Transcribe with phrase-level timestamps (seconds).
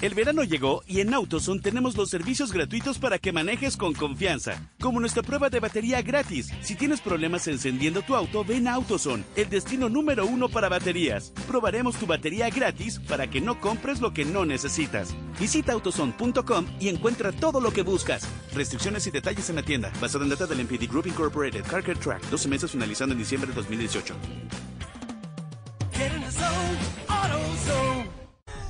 [0.00, 4.70] El verano llegó y en AutoZone tenemos los servicios gratuitos para que manejes con confianza,
[4.80, 6.50] como nuestra prueba de batería gratis.
[6.62, 11.34] Si tienes problemas encendiendo tu auto, ven a AutoZone, el destino número uno para baterías.
[11.46, 15.14] Probaremos tu batería gratis para que no compres lo que no necesitas.
[15.38, 18.26] Visita autozone.com y encuentra todo lo que buscas.
[18.54, 22.22] Restricciones y detalles en la tienda, basado en data del MPD Group Incorporated, Carker Track,
[22.30, 24.14] 12 meses finalizando en diciembre de 2018.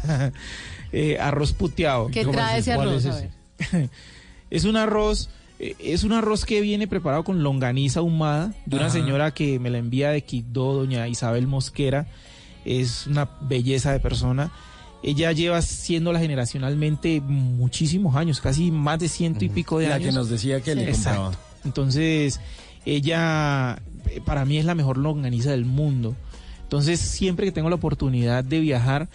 [0.92, 2.08] Eh, arroz puteado.
[2.08, 2.70] ¿Qué ¿Cómo trae así?
[2.70, 3.04] ese ¿Cuál arroz?
[3.04, 3.14] es
[4.50, 4.68] ese?
[4.68, 8.94] un arroz, eh, es un arroz que viene preparado con longaniza ahumada de una Ajá.
[8.94, 12.06] señora que me la envía de Quibdó, doña Isabel Mosquera.
[12.64, 14.52] Es una belleza de persona.
[15.02, 20.08] Ella lleva siéndola generacionalmente muchísimos años, casi más de ciento y pico de La años.
[20.08, 21.22] que nos decía que le Exacto.
[21.22, 21.44] compraba.
[21.64, 22.40] Entonces,
[22.84, 23.78] ella
[24.10, 26.16] eh, para mí es la mejor longaniza del mundo.
[26.64, 29.08] Entonces, siempre que tengo la oportunidad de viajar,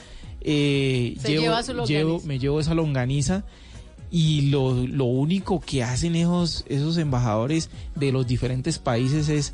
[0.48, 2.00] eh, Se lleva su longaniza.
[2.00, 3.44] llevo- me llevo esa longaniza.
[4.12, 9.54] Y lo, lo único que hacen esos, esos embajadores de los diferentes países es,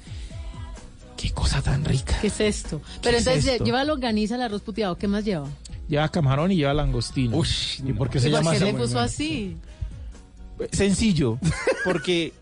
[1.17, 2.17] qué cosa tan rica.
[2.21, 2.81] ¿Qué es esto?
[3.01, 3.63] Pero es entonces esto?
[3.65, 4.97] lleva longaniza, el arroz puteado.
[4.97, 5.47] ¿Qué más lleva?
[5.87, 7.37] Lleva camarón y lleva langostino.
[7.37, 7.47] Uy,
[7.87, 9.55] ¿y por qué se ¿Y por llama qué le puso así?
[10.73, 11.39] Sencillo,
[11.85, 12.33] porque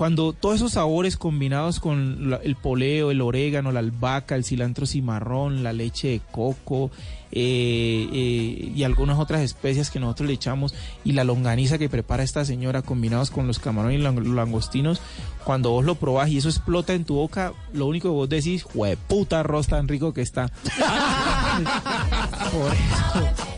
[0.00, 4.86] cuando todos esos sabores combinados con la- el poleo, el orégano, la albahaca, el cilantro
[4.86, 6.90] cimarrón, la leche de coco
[7.32, 12.22] eh, eh, y algunas otras especias que nosotros le echamos y la longaniza que prepara
[12.22, 15.02] esta señora combinados con los camarones y los langostinos,
[15.44, 18.64] cuando vos lo probás y eso explota en tu boca, lo único que vos decís,
[19.06, 20.48] puta arroz tan rico que está.
[22.52, 23.49] Por eso.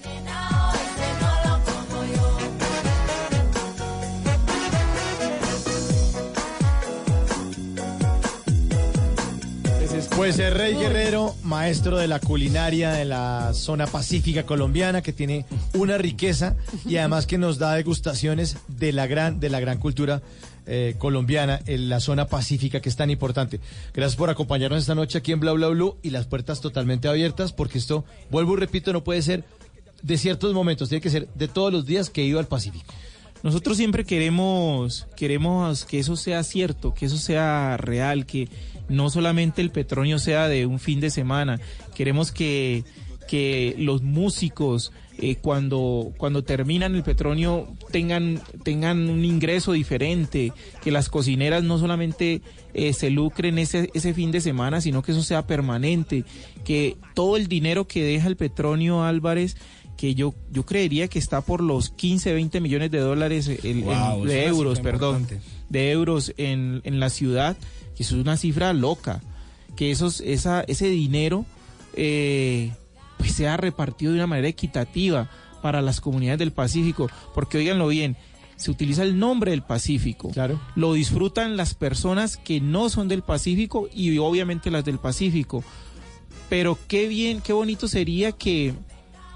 [10.16, 15.44] Pues el Rey Guerrero, maestro de la culinaria de la zona pacífica colombiana, que tiene
[15.74, 20.22] una riqueza y además que nos da degustaciones de la gran, de la gran cultura
[20.66, 23.60] eh, colombiana en la zona pacífica que es tan importante.
[23.92, 27.52] Gracias por acompañarnos esta noche aquí en Bla Bla Blue y las puertas totalmente abiertas
[27.52, 29.44] porque esto, vuelvo y repito, no puede ser
[30.02, 32.92] de ciertos momentos, tiene que ser de todos los días que he ido al Pacífico.
[33.42, 38.48] Nosotros siempre queremos, queremos que eso sea cierto, que eso sea real, que
[38.88, 41.60] no solamente el petróleo sea de un fin de semana.
[41.94, 42.84] Queremos que,
[43.28, 50.90] que los músicos eh, cuando, cuando terminan el petróleo tengan, tengan un ingreso diferente, que
[50.90, 52.40] las cocineras no solamente
[52.74, 56.24] eh, se lucren ese, ese fin de semana, sino que eso sea permanente,
[56.64, 59.56] que todo el dinero que deja el petróleo Álvarez
[59.98, 64.24] que yo, yo creería que está por los 15, 20 millones de dólares, el- Wow,
[64.24, 65.46] de euros, perdón, importante.
[65.68, 67.56] de euros en, en la ciudad,
[68.02, 69.20] eso es una cifra loca,
[69.76, 71.46] que esos, esa, ese dinero
[71.94, 72.72] eh,
[73.18, 75.30] pues sea repartido de una manera equitativa
[75.62, 78.16] para las comunidades del Pacífico, porque oíganlo bien,
[78.56, 80.60] se utiliza el nombre del Pacífico, Claro.
[80.76, 85.64] lo disfrutan las personas que no son del Pacífico y obviamente las del Pacífico.
[86.48, 88.74] Pero qué bien, qué bonito sería que,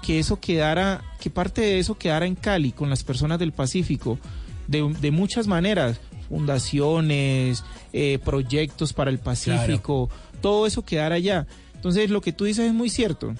[0.03, 4.19] que eso quedara, que parte de eso quedara en Cali con las personas del Pacífico,
[4.67, 10.09] de, de muchas maneras, fundaciones, eh, proyectos para el Pacífico,
[10.41, 11.47] todo eso quedara allá.
[11.75, 13.33] Entonces lo que tú dices es muy cierto,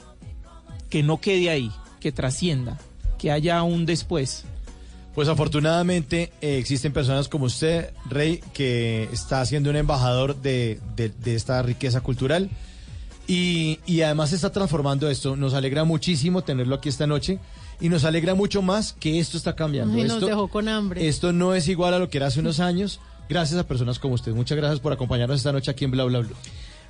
[0.89, 2.77] que no quede ahí, que trascienda,
[3.17, 4.45] que haya un después.
[5.15, 11.09] Pues afortunadamente eh, existen personas como usted, Rey, que está siendo un embajador de, de-
[11.09, 12.49] de esta riqueza cultural
[13.27, 15.35] y, y además está transformando esto.
[15.35, 17.39] Nos alegra muchísimo tenerlo aquí esta noche
[17.79, 19.95] y nos alegra mucho más que esto está cambiando.
[19.95, 21.07] Ay, nos esto, dejó con hambre.
[21.07, 22.99] esto no es igual a lo que era hace unos años.
[23.29, 24.33] Gracias a personas como usted.
[24.33, 26.35] Muchas gracias por acompañarnos esta noche aquí en Bla Bla Blue.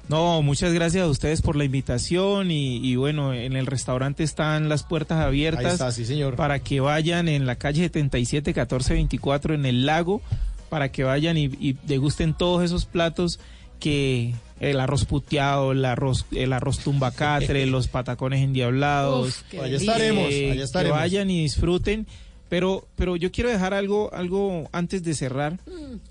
[0.08, 4.70] No, muchas gracias a ustedes por la invitación y, y bueno, en el restaurante están
[4.70, 6.36] las puertas abiertas Ahí está, sí, señor.
[6.38, 10.22] para que vayan en la calle 77 1424 en el lago,
[10.70, 13.40] para que vayan y, y degusten todos esos platos
[13.80, 19.44] que el arroz puteado, el arroz, el arroz tumbacatre, los patacones endiablados.
[19.54, 20.98] Uf, Allá estaremos, eh, allá estaremos.
[20.98, 22.08] Que vayan y disfruten.
[22.50, 25.60] Pero, pero yo quiero dejar algo, algo antes de cerrar.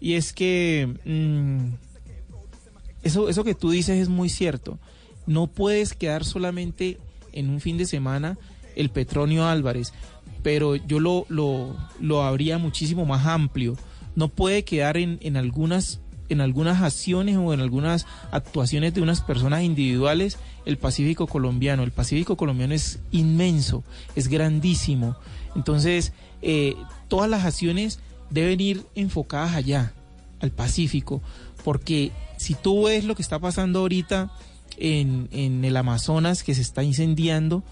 [0.00, 1.74] Y es que mm,
[3.02, 4.78] eso, eso que tú dices es muy cierto.
[5.26, 6.98] No puedes quedar solamente
[7.32, 8.38] en un fin de semana
[8.76, 9.92] el Petronio Álvarez,
[10.42, 13.76] pero yo lo, lo, lo habría muchísimo más amplio.
[14.14, 19.20] No puede quedar en, en algunas en algunas acciones o en algunas actuaciones de unas
[19.20, 21.82] personas individuales el Pacífico colombiano.
[21.82, 23.84] El Pacífico colombiano es inmenso,
[24.14, 25.16] es grandísimo.
[25.54, 26.12] Entonces,
[26.42, 26.74] eh,
[27.08, 28.00] todas las acciones
[28.30, 29.92] deben ir enfocadas allá,
[30.40, 31.22] al Pacífico,
[31.64, 34.30] porque si tú ves lo que está pasando ahorita
[34.76, 37.62] en, en el Amazonas, que se está incendiando,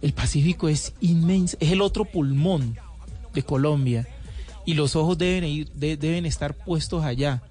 [0.00, 2.78] El Pacífico es inmenso, es el otro pulmón
[3.34, 4.08] de Colombia
[4.64, 7.42] y los ojos deben, ir, de- deben estar puestos allá,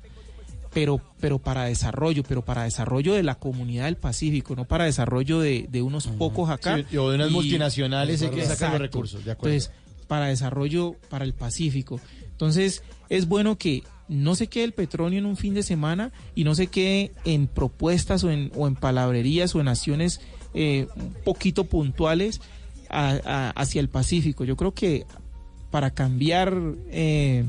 [0.73, 5.39] pero, pero para desarrollo, pero para desarrollo de la comunidad del Pacífico, no para desarrollo
[5.39, 6.77] de, de unos pocos acá.
[6.89, 9.53] Sí, o de unas Y- multinacionales hay que sacar los recursos, de acuerdo.
[9.55, 9.75] Entonces,
[10.07, 11.99] para desarrollo para el Pacífico.
[12.31, 16.43] Entonces, es bueno que no se quede el petróleo en un fin de semana y
[16.43, 20.19] no se quede en propuestas o en, o en palabrerías o en acciones
[20.55, 22.41] eh, un poquito puntuales
[22.89, 24.45] a- a- hacia el Pacífico.
[24.45, 25.05] Yo creo que
[25.69, 26.57] para cambiar
[26.89, 27.45] eh,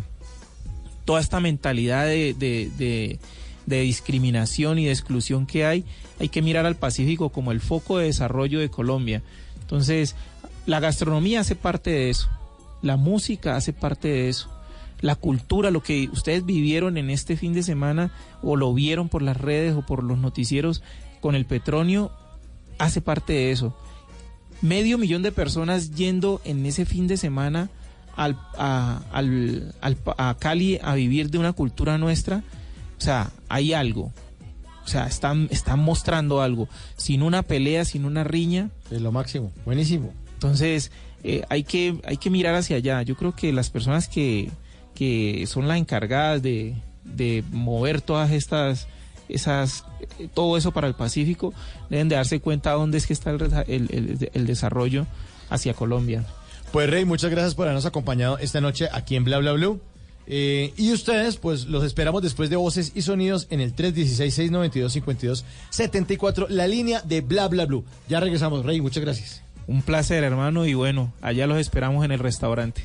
[1.10, 3.18] toda esta mentalidad de, de-
[3.66, 5.84] de- discriminación y de exclusión que hay,
[6.20, 9.20] hay que mirar al Pacífico como el foco de desarrollo de Colombia.
[9.60, 10.14] Entonces,
[10.66, 12.28] la gastronomía hace parte de eso,
[12.80, 14.48] la música hace parte de eso,
[15.00, 19.22] la cultura, lo que ustedes vivieron en este fin de semana o lo vieron por
[19.22, 20.80] las redes o por los noticieros
[21.20, 22.12] con el petróleo,
[22.78, 23.76] hace parte de eso.
[24.62, 27.68] Medio millón de personas yendo en ese fin de semana
[28.16, 32.42] al, a, al- al- a Cali a vivir de una cultura nuestra,
[32.98, 34.12] o sea, hay algo.
[34.84, 36.68] O sea, están, están mostrando algo.
[36.96, 38.70] Sin una pelea, sin una riña.
[38.90, 39.52] Es lo máximo.
[39.64, 40.12] Buenísimo.
[40.34, 40.90] Entonces,
[41.22, 43.02] eh, hay, que, hay que mirar hacia allá.
[43.02, 44.50] Yo creo que las personas que,
[44.94, 46.74] que son las encargadas de,
[47.04, 48.88] de mover todas estas,
[49.28, 49.84] esas,
[50.18, 51.52] eh, todo eso para el Pacífico,
[51.88, 55.06] deben de darse cuenta dónde es que está el, el- el- el desarrollo
[55.50, 56.24] hacia Colombia.
[56.72, 59.80] Pues Rey, muchas gracias por habernos acompañado esta noche aquí en Bla Bla Blue.
[60.28, 66.68] Eh, y ustedes, pues los esperamos después de voces y sonidos en el 316-692-5274, la
[66.68, 67.84] línea de Bla Bla Blue.
[68.08, 69.42] Ya regresamos, Rey, muchas gracias.
[69.66, 72.84] Un placer, hermano, y bueno, allá los esperamos en el restaurante.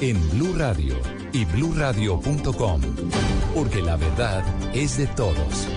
[0.00, 0.94] en Blue Radio
[1.32, 2.80] y bluradio.com,
[3.54, 4.44] porque la verdad
[4.74, 5.68] es de todos.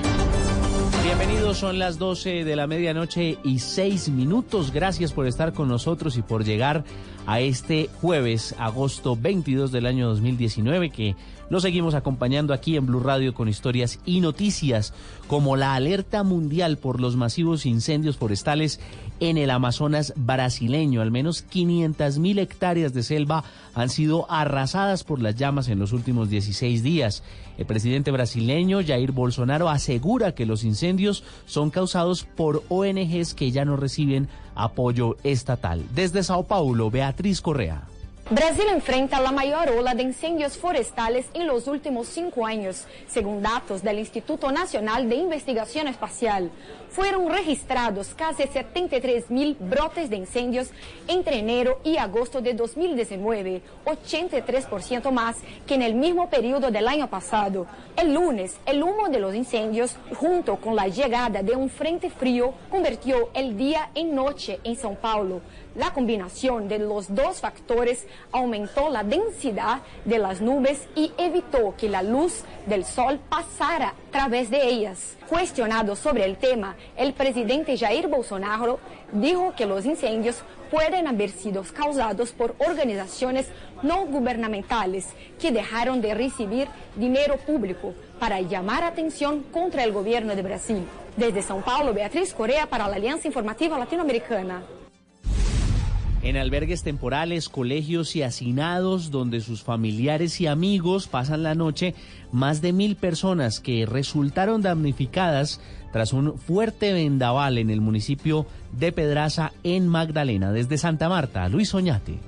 [1.03, 4.71] Bienvenidos, son las 12 de la medianoche y 6 minutos.
[4.71, 6.83] Gracias por estar con nosotros y por llegar
[7.25, 11.15] a este jueves, agosto 22 del año 2019, que
[11.49, 14.93] lo seguimos acompañando aquí en Blue Radio con historias y noticias
[15.27, 18.79] como la alerta mundial por los masivos incendios forestales
[19.19, 21.01] en el Amazonas brasileño.
[21.01, 25.93] Al menos 500 mil hectáreas de selva han sido arrasadas por las llamas en los
[25.93, 27.23] últimos 16 días.
[27.57, 33.65] El presidente brasileño Jair Bolsonaro asegura que los incendios son causados por ONGs que ya
[33.65, 35.83] no reciben apoyo estatal.
[35.93, 37.87] Desde Sao Paulo, Beatriz Correa.
[38.29, 43.83] Brasil enfrenta la mayor ola de incendios forestales en los últimos cinco años, según datos
[43.83, 46.51] del Instituto Nacional de Investigación Espacial.
[46.89, 50.69] Fueron registrados casi 73 mil brotes de incendios
[51.07, 57.09] entre enero y agosto de 2019, 83% más que en el mismo periodo del año
[57.09, 57.67] pasado.
[57.95, 62.53] El lunes, el humo de los incendios, junto con la llegada de un frente frío,
[62.69, 65.41] convirtió el día en noche en São Paulo.
[65.75, 71.89] La combinación de los dos factores aumentó la densidad de las nubes y evitó que
[71.89, 75.17] la luz del sol pasara a través de ellas.
[75.29, 78.79] Cuestionado sobre el tema, el presidente Jair Bolsonaro
[79.11, 83.47] dijo que los incendios pueden haber sido causados por organizaciones
[83.83, 85.07] no gubernamentales
[85.39, 90.83] que dejaron de recibir dinero público para llamar atención contra el gobierno de Brasil.
[91.15, 94.63] Desde São Paulo, Beatriz Correa para la Alianza Informativa Latinoamericana.
[96.23, 101.93] En albergues temporales, colegios y hacinados donde sus familiares y amigos pasan la noche,
[102.31, 105.61] más de mil personas que resultaron damnificadas
[105.97, 110.51] tras un fuerte vendaval en el municipio de Pedraza, en Magdalena.
[110.51, 112.19] Desde Santa Marta, Luis Oñate.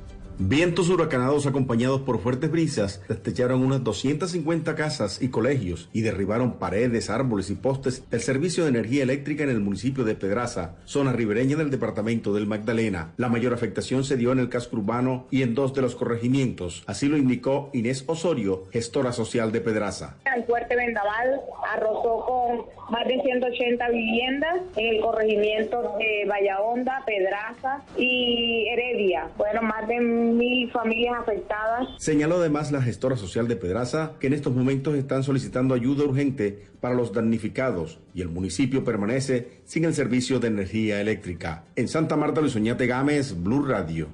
[0.41, 7.09] Vientos huracanados acompañados por fuertes brisas destecharon unas 250 casas y colegios y derribaron paredes,
[7.09, 11.57] árboles y postes del servicio de energía eléctrica en el municipio de Pedraza, zona ribereña
[11.57, 13.11] del departamento del Magdalena.
[13.17, 16.85] La mayor afectación se dio en el casco urbano y en dos de los corregimientos.
[16.87, 20.15] Así lo indicó Inés Osorio, gestora social de Pedraza.
[20.33, 27.81] El fuerte vendaval arrasó con más de 180 viviendas en el corregimiento de Vallahonda, Pedraza
[27.97, 29.27] y Heredia.
[29.35, 29.99] Fueron más de
[30.37, 31.87] mil familias afectadas.
[31.97, 36.65] Señaló además la gestora social de Pedraza que en estos momentos están solicitando ayuda urgente
[36.79, 41.63] para los damnificados y el municipio permanece sin el servicio de energía eléctrica.
[41.75, 44.07] En Santa Marta, Luis Oñate Gámez, Blue Radio.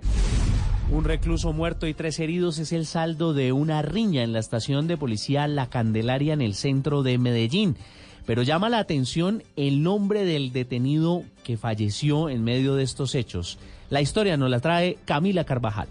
[0.92, 4.88] Un recluso muerto y tres heridos es el saldo de una riña en la estación
[4.88, 7.76] de policía La Candelaria en el centro de Medellín.
[8.28, 13.58] Pero llama la atención el nombre del detenido que falleció en medio de estos hechos.
[13.90, 15.88] La historia nos la trae Camila Carvajal.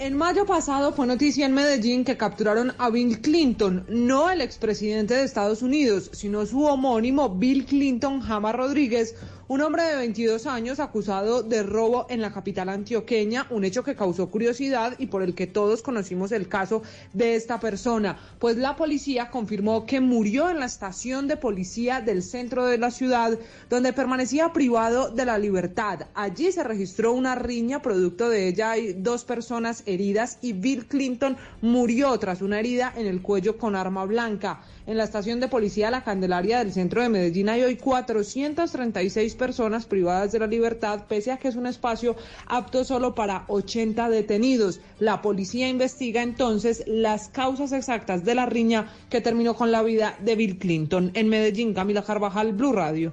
[0.00, 5.14] En mayo pasado fue noticia en Medellín que capturaron a Bill Clinton, no el expresidente
[5.14, 9.16] de Estados Unidos, sino su homónimo Bill Clinton Jama Rodríguez,
[9.48, 13.96] un hombre de 22 años acusado de robo en la capital antioqueña, un hecho que
[13.96, 16.82] causó curiosidad y por el que todos conocimos el caso
[17.14, 22.22] de esta persona, pues la policía confirmó que murió en la estación de policía del
[22.22, 23.38] centro de la ciudad,
[23.70, 26.08] donde permanecía privado de la libertad.
[26.14, 31.38] Allí se registró una riña, producto de ella hay dos personas heridas y Bill Clinton
[31.62, 34.60] murió tras una herida en el cuello con arma blanca.
[34.88, 39.84] En la estación de policía La Candelaria del centro de Medellín hay hoy 436 personas
[39.84, 42.16] privadas de la libertad, pese a que es un espacio
[42.46, 44.80] apto solo para 80 detenidos.
[44.98, 50.16] La policía investiga entonces las causas exactas de la riña que terminó con la vida
[50.20, 51.10] de Bill Clinton.
[51.12, 53.12] En Medellín, Camila Carvajal, Blue Radio.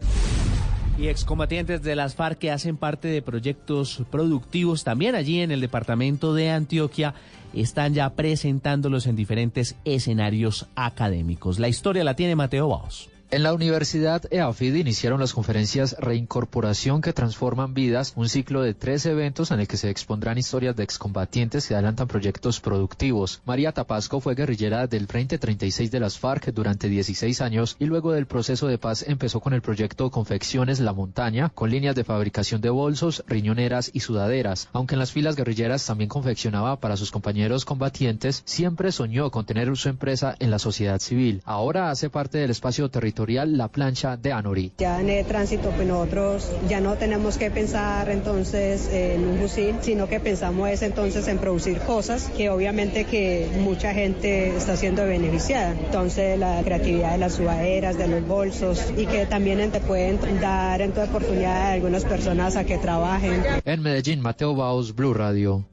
[0.98, 5.60] Y excombatientes de las FARC que hacen parte de proyectos productivos también allí en el
[5.60, 7.14] departamento de Antioquia
[7.54, 11.60] están ya presentándolos en diferentes escenarios académicos.
[11.60, 13.10] La historia la tiene Mateo Baos.
[13.36, 19.06] En la Universidad EAFID iniciaron las conferencias Reincorporación que transforman vidas, un ciclo de tres
[19.06, 23.42] eventos en el que se expondrán historias de excombatientes que adelantan proyectos productivos.
[23.44, 28.14] María Tapasco fue guerrillera del Frente 36 de las FARC durante 16 años y luego
[28.14, 32.62] del proceso de paz empezó con el proyecto Confecciones La Montaña, con líneas de fabricación
[32.62, 34.70] de bolsos, riñoneras y sudaderas.
[34.72, 39.76] Aunque en las filas guerrilleras también confeccionaba para sus compañeros combatientes, siempre soñó con tener
[39.76, 41.42] su empresa en la sociedad civil.
[41.44, 44.72] Ahora hace parte del espacio territorial La Plancha de Anori.
[44.78, 49.76] Ya en el tránsito, pues nosotros ya no tenemos que pensar entonces en un fusil,
[49.82, 55.06] sino que pensamos es entonces en producir cosas que obviamente que mucha gente está siendo
[55.06, 55.72] beneficiada.
[55.72, 60.82] Entonces la creatividad de las sudaderas, de los bolsos y que también te pueden dar
[60.82, 63.44] en tu oportunidad a algunas personas a que trabajen.
[63.66, 65.66] En Medellín, Mateo Baos, Blue Radio.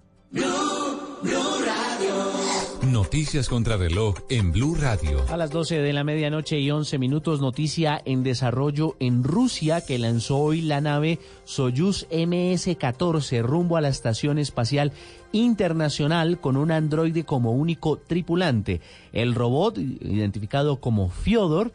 [2.90, 5.24] Noticias contra reloj en Blue Radio.
[5.28, 10.00] A las 12 de la medianoche y 11 minutos, noticia en desarrollo en Rusia que
[10.00, 14.92] lanzó hoy la nave Soyuz MS-14 rumbo a la Estación Espacial
[15.30, 18.80] Internacional con un androide como único tripulante.
[19.12, 21.72] El robot, identificado como Fyodor,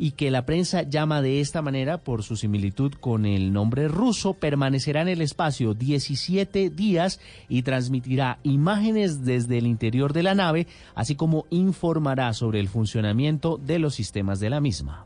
[0.00, 4.32] y que la prensa llama de esta manera por su similitud con el nombre ruso,
[4.32, 10.66] permanecerá en el espacio 17 días y transmitirá imágenes desde el interior de la nave,
[10.94, 15.04] así como informará sobre el funcionamiento de los sistemas de la misma.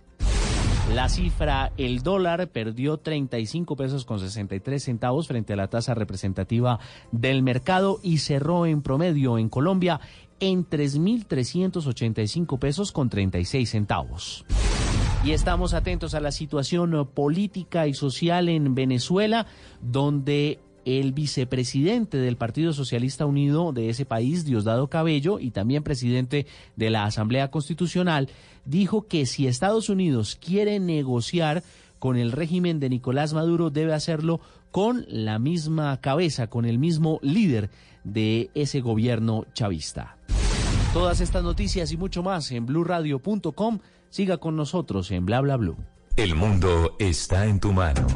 [0.95, 6.79] La cifra, el dólar perdió 35 pesos con 63 centavos frente a la tasa representativa
[7.11, 10.01] del mercado y cerró en promedio en Colombia
[10.39, 14.45] en 3.385 pesos con 36 centavos.
[15.25, 19.47] Y estamos atentos a la situación política y social en Venezuela,
[19.81, 26.47] donde el vicepresidente del Partido Socialista Unido de ese país, Diosdado Cabello, y también presidente
[26.77, 28.29] de la Asamblea Constitucional,
[28.67, 31.63] dijo que si Estados Unidos quiere negociar
[31.99, 34.41] con el régimen de Nicolás Maduro, debe hacerlo
[34.71, 37.71] con la misma cabeza, con el mismo líder
[38.05, 40.19] de ese gobierno chavista.
[40.93, 43.81] Todas estas noticias y mucho más en blurradio.com.
[44.15, 45.77] Siga con nosotros en Bla Bla Blue.
[46.15, 48.07] El mundo está en tu mano.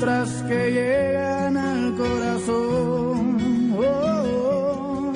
[0.00, 3.74] Otras que llegan al corazón.
[3.76, 5.12] Oh,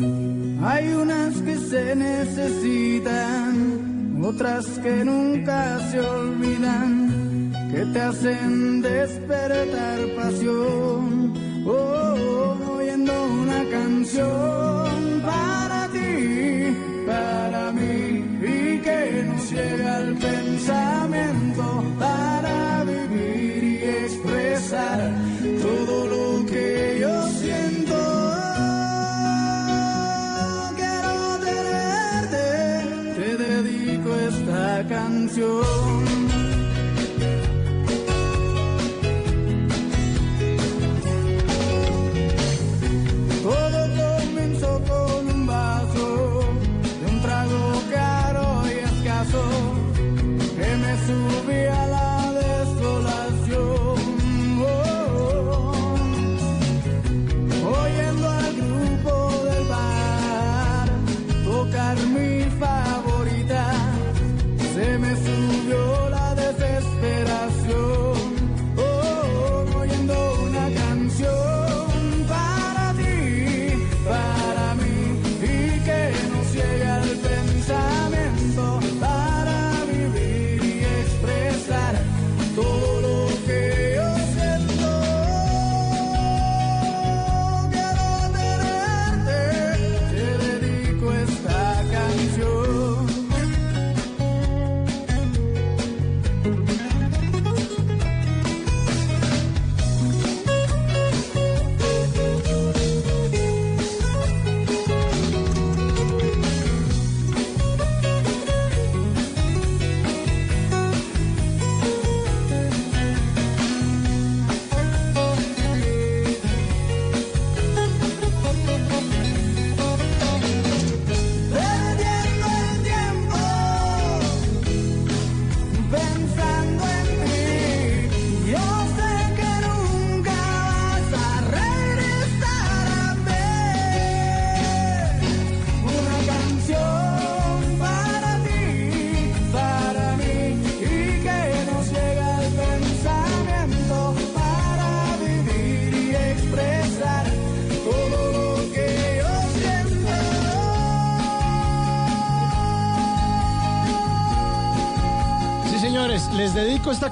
[0.00, 0.66] oh.
[0.66, 3.52] Hay unas que se necesitan,
[4.24, 11.34] otras que nunca se olvidan, que te hacen despertar pasión.
[11.66, 14.55] Oh, oh, oyendo una canción
[35.36, 35.75] canción.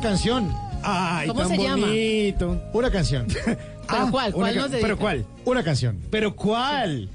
[0.04, 0.54] Canción.
[0.82, 1.86] Ay, ¿Cómo tan se llama?
[1.86, 2.62] bonito.
[2.74, 3.26] Una canción.
[3.88, 4.32] ¿Pero cuál?
[4.34, 4.70] ¿Cuál nos?
[4.70, 5.26] ¿Pero cuál?
[5.46, 5.98] Una canción.
[6.10, 7.08] ¿Pero cuál?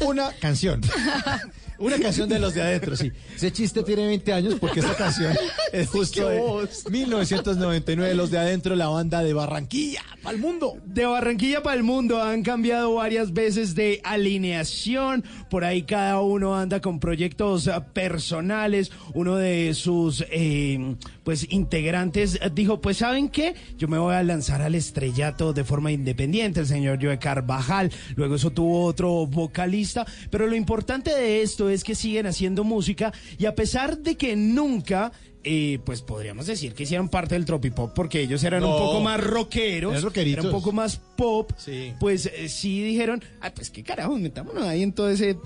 [0.00, 0.80] Una canción.
[1.78, 3.12] Una canción de los de adentro, sí.
[3.34, 5.36] Ese chiste tiene 20 años porque esta canción
[5.72, 10.78] es justo de 1999, los de adentro, la banda de Barranquilla, el mundo.
[10.84, 15.24] De Barranquilla para el mundo han cambiado varias veces de alineación.
[15.50, 18.92] Por ahí cada uno anda con proyectos eh, personales.
[19.14, 23.54] Uno de sus eh, pues integrantes dijo, pues ¿saben qué?
[23.76, 27.90] Yo me voy a lanzar al estrellato de forma independiente, el señor Joe Carvajal.
[28.16, 30.06] Luego eso tuvo otro vocalista.
[30.30, 34.36] Pero lo importante de esto es que siguen haciendo música y a pesar de que
[34.36, 35.12] nunca...
[35.48, 39.20] eh, pues podríamos decir que hicieron parte del tropipop porque ellos eran un poco más
[39.22, 41.52] rockeros, Eran eran un poco más pop,
[42.00, 45.36] pues eh, sí dijeron, ah, pues qué carajo, metámonos ahí en todo ese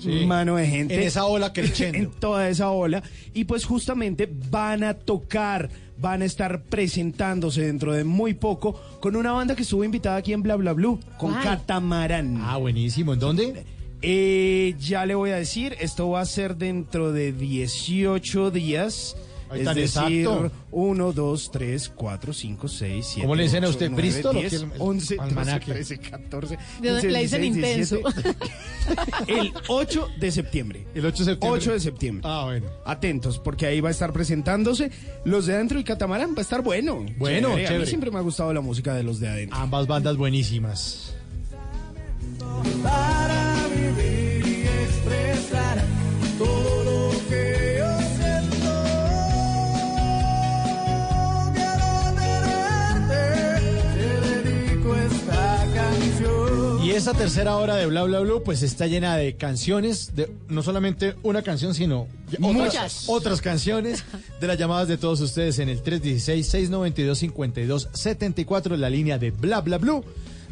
[0.00, 0.26] Sí.
[0.26, 0.94] mano de gente.
[0.94, 1.98] En esa ola creciendo.
[1.98, 3.02] en toda esa ola.
[3.34, 9.16] Y pues justamente van a tocar, van a estar presentándose dentro de muy poco con
[9.16, 11.42] una banda que estuvo invitada aquí en Bla Bla Blue, con ¿Cuál?
[11.42, 12.38] Catamarán.
[12.42, 13.14] Ah, buenísimo.
[13.14, 13.64] ¿En dónde?
[14.02, 19.16] Eh, ya le voy a decir, esto va a ser dentro de 18 días.
[19.50, 20.50] Ahí Es decir, exacto.
[20.70, 23.22] 1, 2, 3, 4, 5, 6, 7.
[23.22, 24.48] ¿Cómo le dicen a usted, Bristol o qué?
[24.48, 25.72] 10, El- el 11, 12, almanaque.
[25.72, 26.56] 13, 14.
[26.80, 27.96] De- 15, le dicen 16, intenso.
[27.96, 28.38] 17.
[29.28, 30.86] El 8 de septiembre.
[30.94, 31.58] El 8 de septiembre.
[31.60, 32.22] 8 de septiembre.
[32.26, 32.66] Ah, bueno.
[32.84, 34.90] Atentos, porque ahí va a estar presentándose
[35.24, 36.34] los de adentro y Catamarán.
[36.34, 37.04] Va a estar bueno.
[37.18, 39.58] Bueno, A mí siempre me ha gustado la música de los de adentro.
[39.58, 41.14] Ambas bandas buenísimas.
[42.82, 45.84] para vivir y expresar
[56.98, 61.14] esa tercera hora de Bla Bla Blue pues está llena de canciones, de no solamente
[61.22, 62.08] una canción, sino
[62.40, 63.04] Muchas.
[63.06, 64.02] otras canciones
[64.40, 70.04] de las llamadas de todos ustedes en el 316-692-5274, la línea de Bla Bla Blue,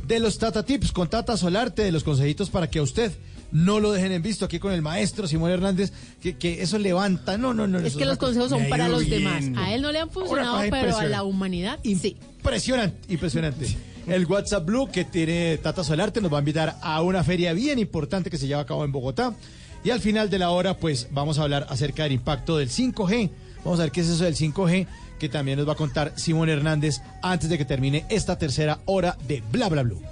[0.07, 3.11] de los Tata Tips con Tata Solarte, de los consejitos para que a usted
[3.51, 7.39] no lo dejen en visto aquí con el maestro Simón Hernández, que, que eso levanta,
[7.39, 7.81] no, no, no.
[7.81, 9.25] Es que los consejos son para los bien.
[9.25, 9.45] demás.
[9.57, 12.17] A él no le han funcionado, pero a la humanidad sí.
[12.39, 13.77] Impresionante, impresionante.
[14.07, 17.79] El WhatsApp Blue que tiene Tata Solarte nos va a invitar a una feria bien
[17.81, 19.35] importante que se lleva a cabo en Bogotá.
[19.83, 23.31] Y al final de la hora, pues vamos a hablar acerca del impacto del 5G.
[23.65, 24.87] Vamos a ver qué es eso del 5G,
[25.19, 29.17] que también nos va a contar Simón Hernández antes de que termine esta tercera hora
[29.27, 30.03] de Bla Bla Blue.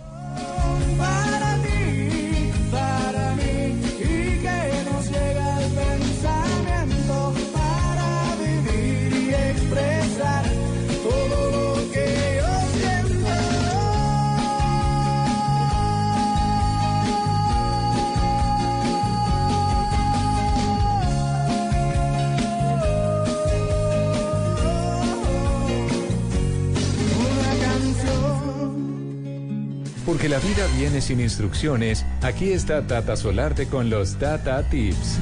[30.35, 35.19] La vida viene sin instrucciones, aquí está Tata Solarte con los Tata Tips.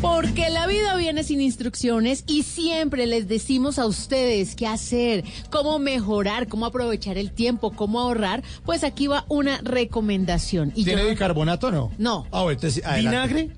[0.00, 5.78] Porque la vida viene sin instrucciones y siempre les decimos a ustedes qué hacer, cómo
[5.78, 8.42] mejorar, cómo aprovechar el tiempo, cómo ahorrar.
[8.64, 10.72] Pues aquí va una recomendación.
[10.74, 11.92] Y ¿Tiene yo- bicarbonato o no?
[11.98, 12.26] No.
[12.32, 13.34] Ah, bueno, entonces, adelante.
[13.34, 13.56] ¿Vinagre?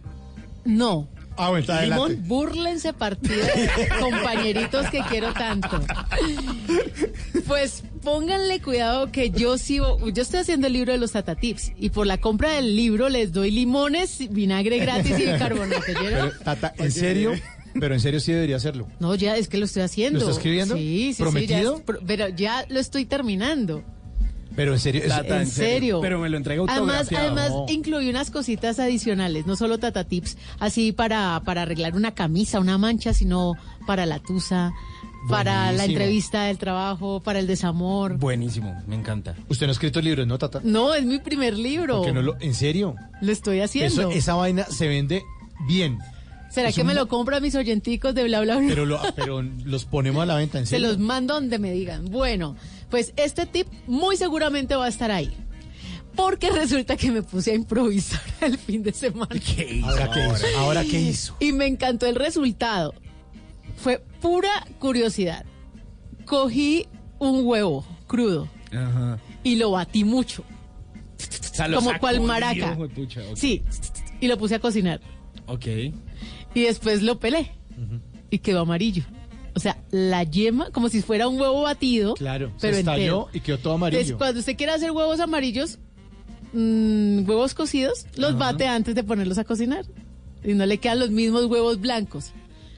[0.67, 1.09] No.
[1.37, 2.17] Ah, bueno, está adelante.
[2.27, 3.45] Búrlense partido,
[4.01, 5.81] compañeritos que quiero tanto.
[7.47, 11.73] Pues pónganle cuidado que yo sigo, yo estoy haciendo el libro de los Tata Tips
[11.77, 15.83] y por la compra del libro les doy limones, vinagre gratis y bicarbonato.
[15.99, 16.31] ¿oyeron?
[16.31, 17.33] Pero, Tata, ¿en serio?
[17.79, 18.87] Pero en serio sí debería hacerlo.
[19.01, 20.21] No, ya es que lo estoy haciendo.
[20.21, 20.77] ¿Lo está escribiendo?
[20.77, 21.77] Sí, sí, ¿Prometido?
[21.79, 21.83] sí.
[21.87, 23.83] ya es- pero ya lo estoy terminando.
[24.57, 25.03] Pero en serio.
[25.09, 26.01] Tata, en serio.
[26.01, 27.67] Pero me lo entrega Además, además No.
[27.69, 32.79] incluí unas cositas adicionales, no solo Tata Tips, así para, para arreglar una camisa, una
[32.79, 33.55] mancha, sino
[33.87, 34.73] para la tusa,
[35.29, 38.17] para la entrevista del trabajo, para el desamor.
[38.19, 39.35] Buenísimo, me encanta.
[39.49, 40.61] Usted no ha escrito libros, ¿no, Tata?
[40.63, 42.05] No, es mi primer libro.
[42.13, 42.95] No lo, ¿En serio?
[43.23, 44.03] Lo estoy haciendo.
[44.03, 45.23] Eso, esa vaina se vende
[45.67, 45.99] bien.
[46.51, 48.69] ¿Será es que un- me lo compran mis oyenticos de bla bla bla?
[48.69, 50.87] Pero, lo, pero los ponemos a la venta, ¿en Se serio?
[50.89, 52.05] los mando donde me digan.
[52.05, 52.55] Bueno,
[52.91, 55.33] pues este tip muy seguramente va a estar ahí.
[56.17, 59.35] Porque resulta que me puse a improvisar el fin de semana.
[59.85, 60.59] ¿Ahora qué hizo?
[60.59, 61.37] ¿Ahora qué hizo?
[61.41, 62.95] Y me encantó el resultado.
[63.77, 65.45] Fue pura curiosidad.
[66.25, 66.87] Cogí
[67.19, 69.19] un huevo crudo Ajá.
[69.43, 70.43] y lo batí mucho.
[70.43, 72.77] O sea, lo Como cual maraca.
[72.95, 73.21] pucha.
[73.35, 73.63] Sí,
[74.21, 75.01] y lo puse a cocinar.
[75.47, 75.67] Ok.
[76.55, 77.51] Y después lo pelé.
[78.31, 79.05] Y quedó amarillo.
[79.57, 82.15] O sea, la yema, como si fuera un huevo batido.
[82.15, 83.29] Claro, pero se estalló entero.
[83.33, 84.19] y quedó todo Entonces, amarillo.
[84.19, 85.79] cuando usted quiere hacer huevos amarillos,
[86.53, 89.85] mm, huevos cocidos, los bate antes de ponerlos a cocinar.
[90.43, 92.33] Y no le quedan los mismos huevos blancos.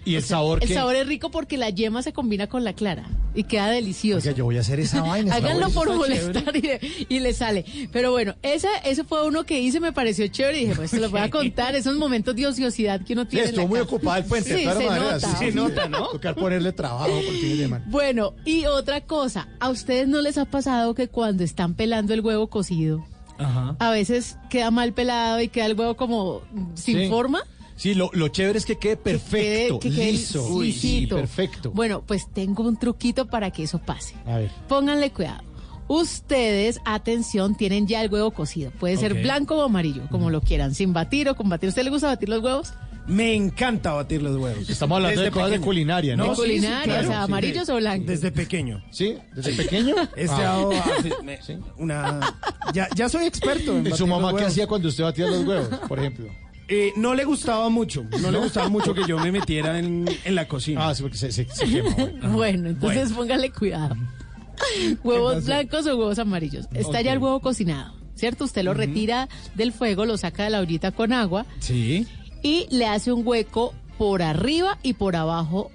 [0.05, 0.75] ¿Y el sea, sabor El qué?
[0.75, 4.27] sabor es rico porque la yema se combina con la clara y queda delicioso.
[4.27, 5.35] Oiga, yo voy a hacer esa vaina.
[5.35, 7.65] Háganlo por molestar y, y le sale.
[7.93, 10.99] Pero bueno, esa, ese fue uno que hice, me pareció chévere y dije, pues se
[11.01, 13.51] lo voy a contar, esos momentos de ociosidad que uno Sí, tiene.
[13.51, 14.49] en la estuvo muy ocupada el puente.
[14.59, 15.39] Sí, de todas se nota.
[15.39, 16.07] Sí, Se nota, ¿no?
[16.09, 17.85] Tocar ponerle trabajo por fin de semana.
[17.89, 22.21] Bueno, y otra cosa, ¿a ustedes no les ha pasado que cuando están pelando el
[22.23, 23.05] huevo cocido,
[23.39, 23.77] Ajá.
[23.79, 26.41] a veces queda mal pelado y queda el huevo como
[26.75, 27.09] sin Sí.
[27.09, 27.43] forma?
[27.77, 30.47] Sí, lo, lo chévere es que quede perfecto, que quede liso.
[30.49, 31.17] Uy, sí, lisito.
[31.17, 31.71] perfecto.
[31.73, 34.15] Bueno, pues tengo un truquito para que eso pase.
[34.27, 34.51] A ver.
[34.69, 35.43] Pónganle cuidado.
[35.89, 38.71] Ustedes, atención, tienen ya el huevo cocido.
[38.73, 41.69] Puede ser blanco o amarillo, como lo quieran, sin batir o con batir.
[41.69, 42.73] ¿A usted le gusta batir los huevos?
[43.07, 44.69] Me encanta batir los huevos.
[44.69, 46.25] Estamos hablando de cosas de culinaria, ¿no?
[46.25, 47.25] De sí, sí, culinaria, claro, o sea, sí.
[47.25, 48.07] amarillos o blancos.
[48.09, 48.83] Desde pequeño.
[48.91, 49.17] ¿Sí?
[49.33, 49.95] ¿Desde pequeño?
[50.17, 50.55] Este Ah.
[50.57, 51.39] hago- hace- me-
[51.79, 52.35] una
[52.75, 55.29] ya, ya soy experto en ¿Y batir su mamá los qué hacía cuando usted batía
[55.29, 56.27] los huevos, por ejemplo?
[56.69, 60.35] Eh, no le gustaba mucho, no le gustaba mucho que yo me metiera en, en
[60.35, 60.89] la cocina.
[60.89, 61.91] Ah, sí, porque se, se, se quema.
[61.95, 62.33] bueno.
[62.33, 63.95] Bueno, entonces póngale cuidado.
[65.05, 66.67] Huevos blancos o huevos amarillos.
[66.75, 68.45] Está ya el huevo cocinado, ¿cierto?
[68.45, 72.07] Usted lo retira del fuego, lo saca de la ollita con agua Sí.
[72.43, 75.71] y le hace un hueco por arriba y por abajo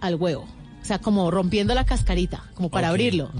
[0.00, 0.46] al huevo.
[0.82, 3.30] O sea, como rompiendo la cascarita, como para abrirlo.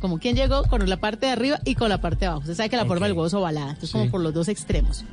[0.00, 2.40] Como quien llegó con la parte de arriba y con la parte de abajo.
[2.40, 3.98] Usted sabe que la forma del huevo es ovalada, entonces Sí.
[3.98, 5.04] como por los dos extremos.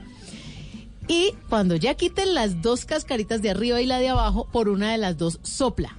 [1.08, 4.92] Y cuando ya quiten las dos cascaritas de arriba y la de abajo, por una
[4.92, 5.98] de las dos sopla.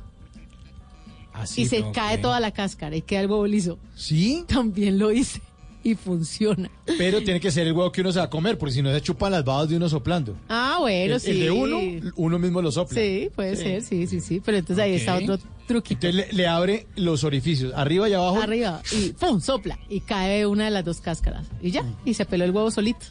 [1.33, 3.79] Así, y se cae toda la cáscara y queda el huevo liso.
[3.95, 4.45] ¿Sí?
[4.49, 5.41] También lo hice
[5.85, 6.69] y funciona.
[6.99, 8.93] Pero tiene que ser el huevo que uno se va a comer, porque si no
[8.93, 10.37] se chupan las babas de uno soplando.
[10.49, 11.31] Ah, bueno, el, sí.
[11.31, 13.01] el de uno, uno mismo lo sopla.
[13.01, 13.63] Sí, puede Sí.
[13.63, 14.43] ser, sí, sí, sí.
[14.45, 16.07] Pero entonces ahí está otro truquito.
[16.09, 18.43] Entonces le, le abre los orificios, arriba y abajo.
[18.43, 19.41] Arriba y ¡pum!
[19.41, 21.47] sopla y cae una de las dos cáscaras.
[21.63, 23.07] Y ya, y se peló el huevo solito.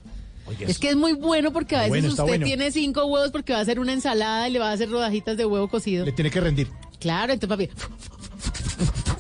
[0.60, 2.46] Es que es muy bueno porque a veces Bueno, usted bueno.
[2.46, 5.38] tiene cinco huevos porque va a hacer una ensalada y le va a hacer rodajitas
[5.38, 6.06] de huevo cocido.
[6.06, 6.68] Le tiene que rendir.
[7.00, 7.70] Claro, entonces papi,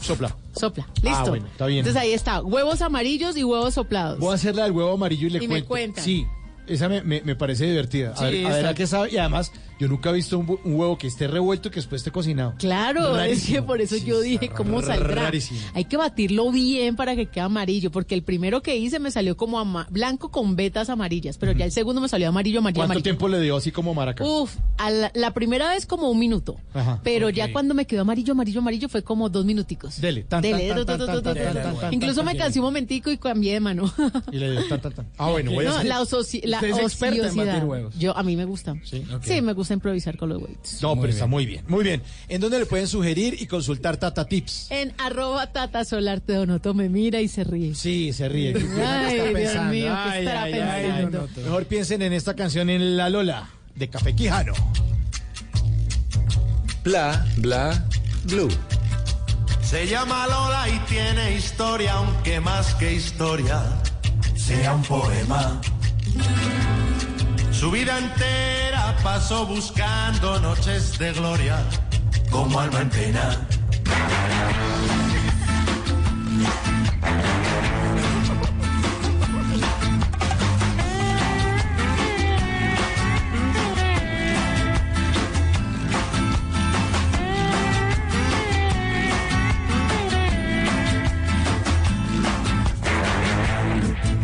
[0.01, 0.35] Sopla.
[0.55, 0.87] sopla.
[1.03, 1.09] Listo.
[1.17, 1.79] Ah, bueno, está bien.
[1.79, 4.19] Entonces ahí está, huevos amarillos y huevos soplados.
[4.19, 6.03] Voy a hacer la del huevo amarillo y le Y me cuentan.
[6.03, 6.25] Sí,
[6.67, 8.11] esa me, me- me parece divertida.
[8.13, 9.09] A Sí, ver, a ver a qué sabe.
[9.11, 12.01] Y además, yo nunca he visto un, un huevo que esté revuelto y que después
[12.01, 12.55] esté cocinado.
[12.57, 15.25] Claro, es que por eso yo dije, ¿cómo saldrá?
[15.25, 15.59] rarísimo.
[15.73, 19.37] Hay que batirlo bien para que quede amarillo, porque el primero que hice me salió
[19.37, 23.03] como blanco con vetas amarillas, pero ya el segundo me salió amarillo, amarillo, ¿Cuánto amarillo.
[23.03, 24.23] tiempo le dio así como maraca?
[24.25, 28.01] Uf, a la, la primera vez como un minuto, Ajá, pero ya cuando me quedó
[28.01, 30.01] amarillo, amarillo, amarillo fue como dos minuticos.
[30.01, 30.73] Dele, tan, Dele,
[31.91, 33.91] Incluso me cansé un momentico y cambié de mano.
[34.31, 35.07] Y le dio tan, tan, tan.
[35.17, 36.61] Ah, bueno, voy a No, la, la ociosidad.
[37.97, 38.75] Yo, a mí me gusta.
[38.83, 40.81] Sí, me gusta improvisar con los huevos.
[40.81, 41.63] No, pero está muy bien.
[41.67, 42.01] Muy bien.
[42.27, 44.67] ¿En dónde le pueden sugerir y consultar Tata Tips?
[44.71, 47.75] En arroba tata solar Teonoto me mira y se ríe.
[47.75, 48.53] Sí, se ríe.
[48.53, 49.71] ¿Qué Ay, está Dios pensando?
[49.71, 51.29] mío, ¿qué Ay, estará ay, ay, pensando?
[51.43, 54.53] Mejor piensen en esta canción en La Lola, de Café Quijano.
[56.83, 57.85] Bla, bla,
[58.25, 58.49] blue.
[59.61, 63.61] Se llama Lola y tiene historia, aunque más que historia
[64.35, 65.59] sea un poema.
[67.59, 71.57] Su vida entera pasó buscando noches de gloria,
[72.29, 73.47] como alma en pena.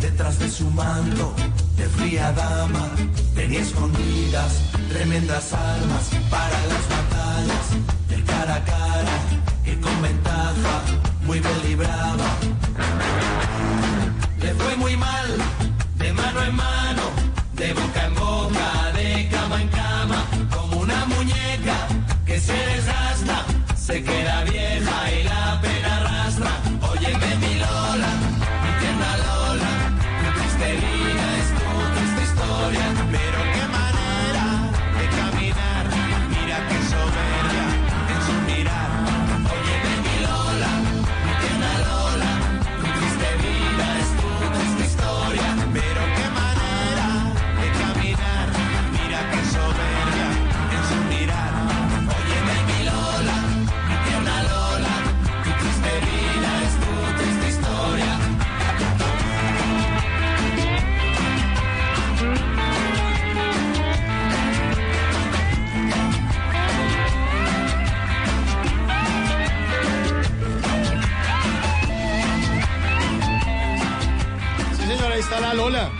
[0.00, 1.34] Detrás de su manto
[1.76, 2.90] de fría dama
[3.34, 7.66] tenía escondidas tremendas armas para las batallas
[8.08, 9.16] del cara a cara
[9.64, 10.82] que con ventaja
[11.26, 12.28] muy bien libraba.
[14.40, 15.28] Le fue muy mal
[15.96, 17.02] de mano en mano,
[17.54, 21.76] de boca en boca, de cama en cama, como una muñeca
[22.26, 23.44] que se desgasta,
[23.76, 25.60] se queda vieja y la
[75.34, 75.90] está la Lola.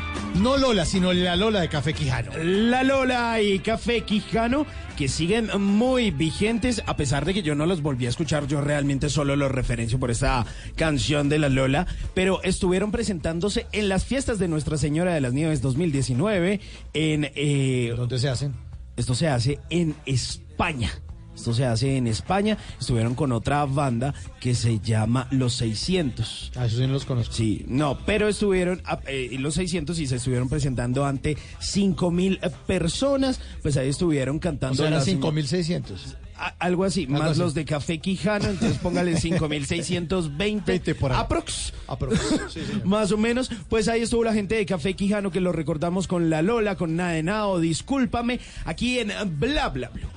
[0.41, 2.33] No Lola, sino la Lola de Café Quijano.
[2.43, 4.67] La Lola y Café Quijano
[4.97, 8.61] que siguen muy vigentes a pesar de que yo no los volví a escuchar, yo
[8.61, 14.05] realmente solo los referencio por esta canción de La Lola, pero estuvieron presentándose en las
[14.05, 16.61] fiestas de Nuestra Señora de las Nieves 2019
[16.93, 17.31] en...
[17.35, 18.55] Eh, ¿Dónde se hacen?
[18.97, 20.91] Esto se hace en España.
[21.35, 22.57] Esto se hace en España.
[22.81, 26.53] Estuvieron con otra banda que se llama Los 600.
[26.57, 27.35] Ah, eso sí no los conozco.
[27.35, 32.39] Sí, no, pero estuvieron ah, eh, Los 600 y se estuvieron presentando ante 5 mil
[32.67, 33.41] personas.
[33.63, 34.77] Pues ahí estuvieron O cantando.
[34.77, 36.17] sea, eran las- 5600.
[36.37, 37.41] a- algo así, Algo más así.
[37.41, 41.19] los de Café Quijano, entonces póngale 5620 por ahí.
[41.21, 42.19] aprox, Aprox,
[42.53, 43.51] sí, más o menos.
[43.69, 46.97] Pues ahí estuvo la gente de Café Quijano que lo recordamos con La Lola, con
[46.97, 50.09] Nada de o Discúlpame, aquí en Bla Bla Bla.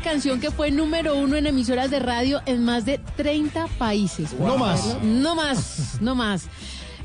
[0.00, 4.32] Canción que fue número uno en emisoras de radio en más de 30 países.
[4.38, 4.96] No más.
[5.02, 6.48] No más, no más.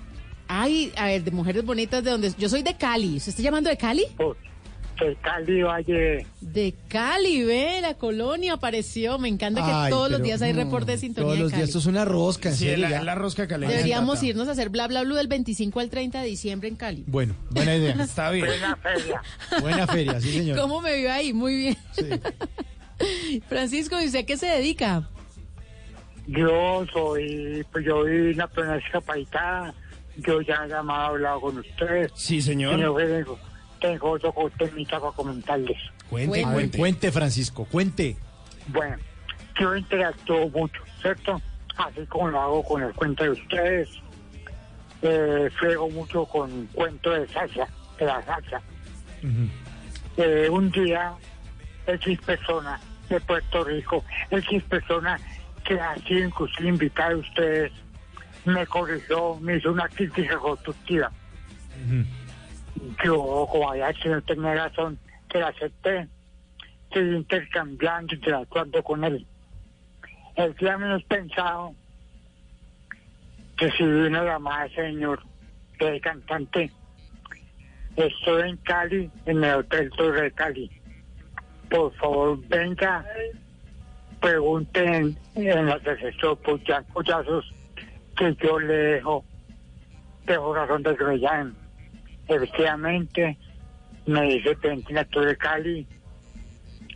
[0.48, 2.34] Ay, a ver, de mujeres bonitas de donde...
[2.38, 3.18] Yo soy de Cali.
[3.18, 4.06] ¿Usted está llamando de Cali?
[5.00, 6.28] De Cali Valle.
[6.42, 9.18] De Cali, ve, la colonia apareció.
[9.18, 11.44] Me encanta que Ay, todos los pero días hay no, reporte de sintonía Todos de
[11.44, 11.62] los Cali.
[11.62, 13.04] días, esto es una rosca, en Sí, serio, la, ya.
[13.04, 13.76] la rosca caliente.
[13.76, 17.04] Deberíamos irnos a hacer bla bla blue del 25 al 30 de diciembre en Cali.
[17.08, 17.96] Bueno, buena idea.
[18.04, 18.46] Está bien.
[18.46, 19.22] Buena feria.
[19.62, 20.60] Buena feria, sí, señor.
[20.60, 21.34] ¿Cómo me vio ahí?
[21.34, 21.78] Muy bien.
[23.50, 25.10] Francisco, ¿y usted a qué se dedica?
[26.28, 29.74] Yo soy, pues yo vi una persona discapacitada.
[30.18, 32.12] Yo ya he llamado, hablado con ustedes.
[32.16, 32.76] Sí, señor.
[32.76, 33.40] Señor Federico,
[33.80, 35.78] tengo otro temita para comentarles.
[36.10, 36.78] Cuente, cuente.
[36.78, 38.16] cuente, Francisco, cuente.
[38.68, 38.98] Bueno,
[39.60, 41.42] yo interactúo mucho, ¿cierto?
[41.78, 43.90] Así como lo hago con el cuento de ustedes.
[45.02, 47.68] Eh, frego mucho con cuento de salsa,
[48.00, 48.62] de la salsa.
[50.16, 51.14] Eh, un día,
[51.88, 55.20] X persona de Puerto Rico, X persona
[55.64, 57.72] que sido inclusive invitada a ustedes,
[58.46, 61.12] me corrigió, me hizo una crítica constructiva.
[63.04, 65.00] Yo, como había que no tenía razón,
[65.30, 66.08] que la acepté,
[66.86, 69.26] estoy intercambiando, interactuando con él.
[70.36, 71.74] El día menos pensado,
[73.58, 75.22] recibí una llamada de señor,
[75.80, 76.72] del cantante.
[77.96, 80.72] Estoy en Cali, en el Hotel Torre de Cali.
[81.70, 83.06] Por favor, venga,
[84.24, 87.46] pregunten en la recepción por Jan Collazos
[88.16, 89.26] que yo le dejo,
[90.26, 91.54] dejo razón de llamen.
[92.30, 93.38] Efectivamente,
[94.06, 94.58] me dice
[94.90, 95.88] la Torre de Cali.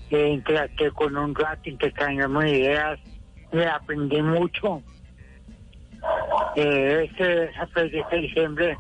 [0.09, 2.97] Eh, interactué con un rato, intercambiamos ideas,
[3.51, 4.81] le aprendí mucho.
[6.55, 7.51] Eh, este,
[8.09, 8.77] de diciembre,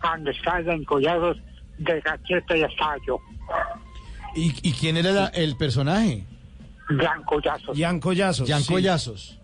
[0.00, 1.38] cuando en Collados,
[1.78, 2.64] de cacheta y
[3.04, 3.18] yo,
[4.36, 6.24] ¿Y, y quién era el personaje?
[6.98, 7.78] Jan Collazos.
[7.78, 8.48] Jan Collazos.
[8.48, 8.72] Jan sí.
[8.72, 9.36] Collazos.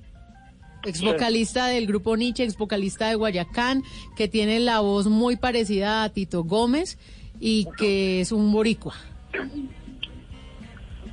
[0.84, 3.82] Ex vocalista del grupo Nietzsche, ex vocalista de Guayacán,
[4.16, 6.98] que tiene la voz muy parecida a Tito Gómez
[7.40, 8.94] y que es un boricua.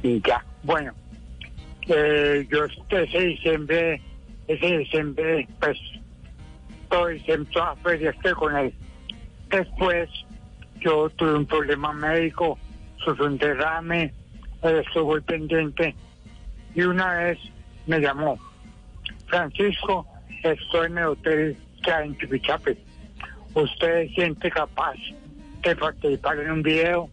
[0.04, 0.94] Y ya, bueno,
[1.88, 4.02] eh, yo este- ese diciembre,
[4.48, 5.78] ese diciembre, pues,
[6.90, 8.74] todo diciembre, toda feria estoy con él.
[9.50, 10.10] Después,
[10.82, 12.60] yo tuve un problema médico,
[13.04, 14.14] sufrí un derrame,
[14.96, 15.96] muy pendiente,
[16.76, 17.40] y una vez
[17.88, 18.38] me llamó,
[19.28, 20.08] Francisco,
[20.44, 22.78] estoy en el hotel que hay en Chipichape.
[23.54, 24.96] ¿Usted siente capaz
[25.62, 27.10] de participar en un video?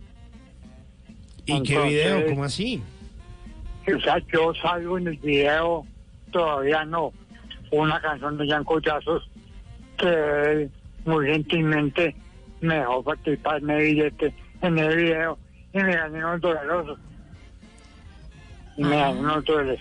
[1.47, 2.27] ¿Y qué video?
[2.27, 2.83] ¿Cómo así?
[3.95, 5.85] O sea, yo salgo en el video,
[6.31, 7.13] todavía no,
[7.73, 9.29] una canción de Jan Collazos
[9.99, 10.71] que él
[11.05, 12.15] muy gentilmente
[12.61, 15.39] me dejó participar en el billete, en el video,
[15.73, 16.99] y me gané unos dólares.
[18.81, 19.79] Y me gané unos dólares.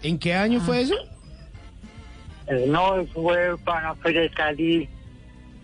[0.00, 0.94] ¿En qué año fue eso?
[2.46, 4.88] Eh, no, eso fue para una feria de Cali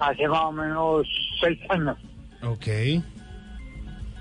[0.01, 1.07] hace más o menos
[1.41, 1.97] seis años.
[2.43, 2.67] Ok.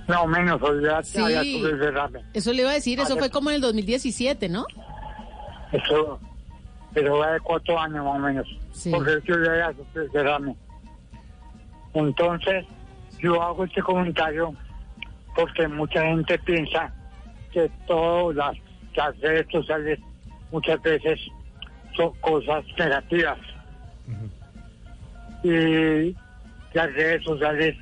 [0.07, 1.19] No, menos, olvídate, Sí.
[1.19, 2.19] había tuve el derrame.
[2.35, 4.67] Eso le iba a decir, eso Ah, fue como en el 2017, ¿no?
[5.71, 6.19] Eso,
[6.93, 8.47] pero va de cuatro años más o menos.
[8.71, 8.91] Sí.
[8.91, 10.55] Porque yo ya había sufrido el derrame.
[11.95, 12.65] Entonces,
[13.19, 14.53] yo hago este comentario
[15.35, 16.93] porque mucha gente piensa
[17.53, 18.57] que todas las,
[18.95, 19.99] las redes sociales
[20.51, 21.19] muchas veces
[21.95, 23.37] son cosas negativas.
[25.43, 26.15] Y
[26.73, 27.75] las redes sociales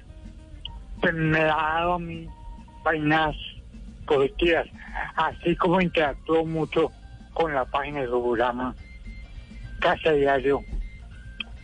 [1.00, 2.28] pues, me han dado a mí
[2.84, 3.36] vainas
[4.06, 4.68] positivas,
[5.16, 6.92] así como interactúo mucho
[7.34, 8.76] con la página del programa
[9.80, 10.64] casi a diario.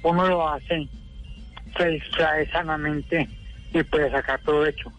[0.04, 0.88] Uno lo hace,
[1.78, 3.28] se distrae sanamente
[3.74, 4.92] y puede sacar provecho.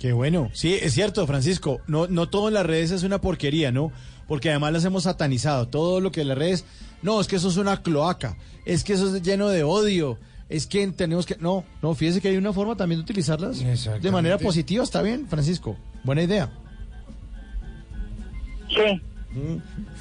[0.00, 0.50] Qué bueno.
[0.54, 1.82] Sí, es cierto, Francisco.
[1.86, 3.92] No, no todo en las redes es una porquería, ¿no?
[4.26, 5.68] Porque además las hemos satanizado.
[5.68, 6.64] Todo lo que en las redes,
[7.02, 8.38] no, es que eso es una cloaca.
[8.64, 10.18] Es que eso es lleno de odio.
[10.48, 11.36] Es que tenemos que.
[11.36, 13.60] No, no, fíjese que hay una forma también de utilizarlas
[14.00, 14.82] de manera positiva.
[14.82, 15.76] Está bien, Francisco.
[16.02, 16.50] Buena idea.
[18.68, 19.02] Sí,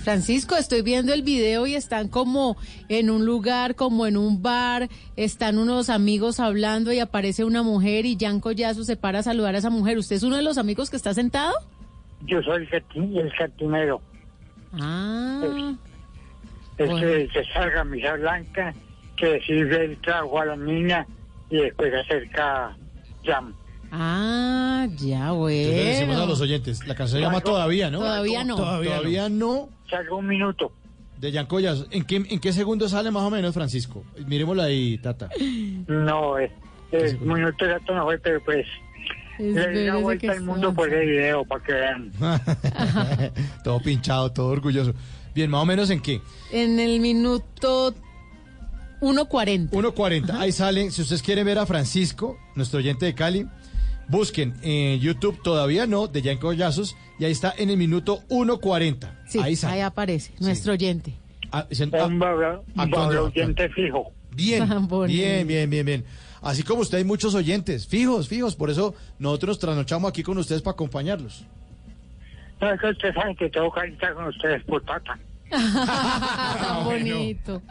[0.04, 2.58] Francisco, estoy viendo el video y están como
[2.88, 8.06] en un lugar, como en un bar, están unos amigos hablando y aparece una mujer
[8.06, 9.98] y Jan Collazo se para a saludar a esa mujer.
[9.98, 11.54] ¿Usted es uno de los amigos que está sentado?
[12.26, 14.02] yo soy el, jardinero.
[14.74, 15.42] Ah,
[16.78, 17.08] Es Bueno.
[17.08, 18.74] que se salga misa blanca,
[19.18, 21.06] que sirve el trago a la niña
[21.50, 22.76] y después acerca
[23.24, 23.54] Jam.
[23.92, 26.44] Ah, ya, Entonces le decimos a los bueno.
[26.44, 26.88] oyentes.
[26.88, 28.00] La canción se llama Todavía, ¿no?
[28.00, 28.56] Todavía no.
[28.56, 29.70] Todavía, no.
[29.90, 30.72] Salga un minuto.
[31.18, 31.86] De Yancoyas.
[31.92, 34.04] ¿En qué, ¿En qué segundo sale más o menos, Francisco?
[34.26, 35.30] Miremosla ahí, Tata.
[35.88, 36.52] No, es,
[36.92, 38.66] es minuto exacto no fue, pero pues
[39.40, 42.12] le di Espérese vuelta al mundo por el video para que vean.
[43.64, 44.94] todo pinchado, todo orgulloso.
[45.34, 46.22] Bien, más o menos en qué?
[46.52, 47.94] En el minuto
[49.02, 49.70] 1.40.
[49.72, 50.32] 1.40.
[50.40, 50.92] Ahí sale.
[50.92, 53.48] Si ustedes quieren ver a Francisco, nuestro oyente de Cali,
[54.10, 59.10] busquen en YouTube todavía no, de Yancoyazos, y ahí está en el minuto 1.40.
[59.28, 61.14] Sí, ahí ahí, aparece, nuestro oyente.
[61.52, 63.26] Ah, dicen- ah, un babla actuando.
[63.26, 64.12] oyente fijo.
[64.32, 65.06] Bien, bonito.
[65.08, 66.06] bien, bien, bien, bien.
[66.42, 68.56] Así como usted hay muchos oyentes, fijos, fijos.
[68.56, 71.44] Por eso nosotros nos trasnochamos aquí con ustedes para acompañarlos.
[72.62, 75.18] No, es que ustedes saben que tengo que estar con ustedes por tata.
[76.60, 77.62] Tan bonito.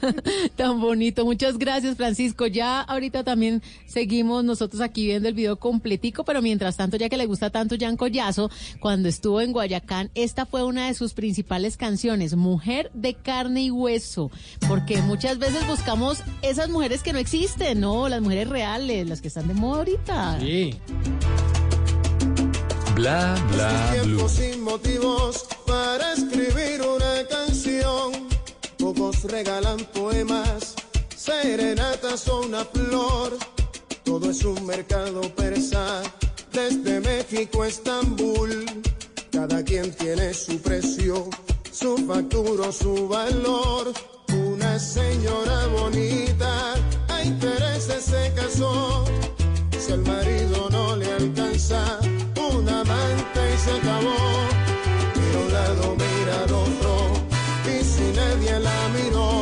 [0.56, 1.24] Tan bonito.
[1.24, 2.46] Muchas gracias, Francisco.
[2.46, 7.16] Ya ahorita también seguimos nosotros aquí viendo el video completico, pero mientras tanto, ya que
[7.16, 11.76] le gusta tanto Jan Collazo, cuando estuvo en Guayacán, esta fue una de sus principales
[11.76, 14.30] canciones, Mujer de carne y hueso,
[14.68, 18.08] porque muchas veces buscamos esas mujeres que no existen, ¿no?
[18.08, 20.40] Las mujeres reales, las que están de moda ahorita.
[20.40, 20.74] Sí.
[22.94, 24.02] Bla bla blue.
[24.06, 28.12] tiempo sin motivos para escribir una canción.
[28.78, 30.74] Pocos regalan poemas,
[31.16, 33.38] serenatas o una flor.
[34.04, 36.02] Todo es un mercado persa,
[36.52, 38.66] desde México a Estambul.
[39.30, 41.30] Cada quien tiene su precio,
[41.72, 43.92] su factura o su valor.
[44.34, 46.74] Una señora bonita
[47.08, 49.04] a intereses se casó.
[49.78, 51.98] Si al marido no le alcanza,
[52.68, 54.16] amante y se acabó.
[55.16, 57.12] Mira un lado, mira al otro,
[57.66, 59.41] y si nadie la miró,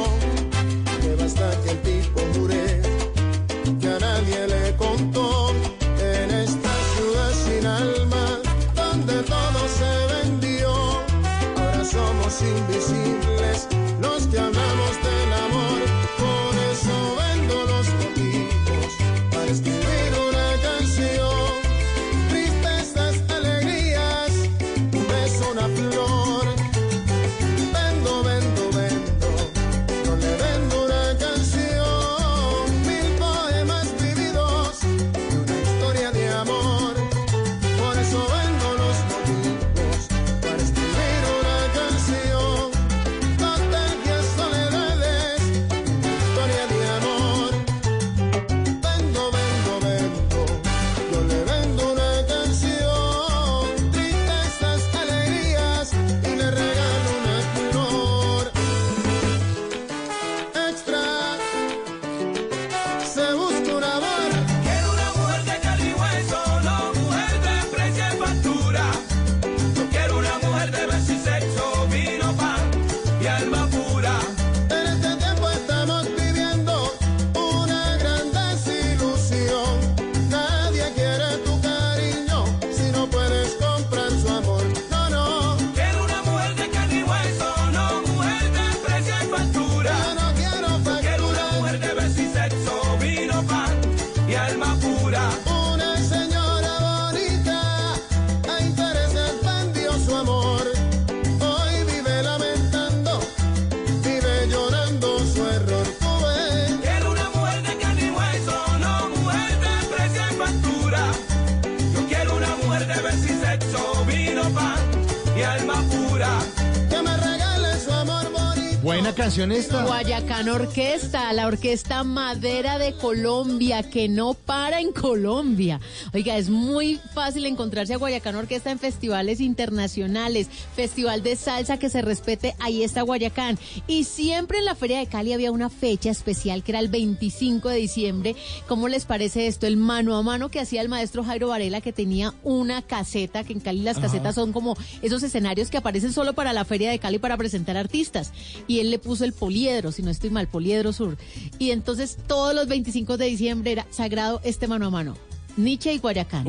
[119.87, 125.81] Guayacán Orquesta, la orquesta madera de Colombia, que no para en Colombia.
[126.13, 131.89] Oiga, es muy fácil encontrarse a Guayacán Orquesta en festivales internacionales, festival de salsa que
[131.89, 133.59] se respete, ahí está Guayacán.
[133.87, 137.71] Y siempre en la Feria de Cali había una fecha especial que era el 25
[137.71, 138.37] de diciembre.
[138.69, 139.67] ¿Cómo les parece esto?
[139.67, 143.55] El mano a mano que hacía el maestro Jairo Varela, que tenía una caseta, que
[143.55, 146.99] en Cali las casetas son como esos escenarios que aparecen solo para la Feria de
[146.99, 148.35] Cali para presentar artistas.
[148.69, 151.17] Y él le puso el poliedro, si no estoy mal, poliedro sur.
[151.59, 155.17] Y entonces todos los 25 de diciembre era sagrado este mano a mano.
[155.57, 156.47] Nietzsche y Guayacán.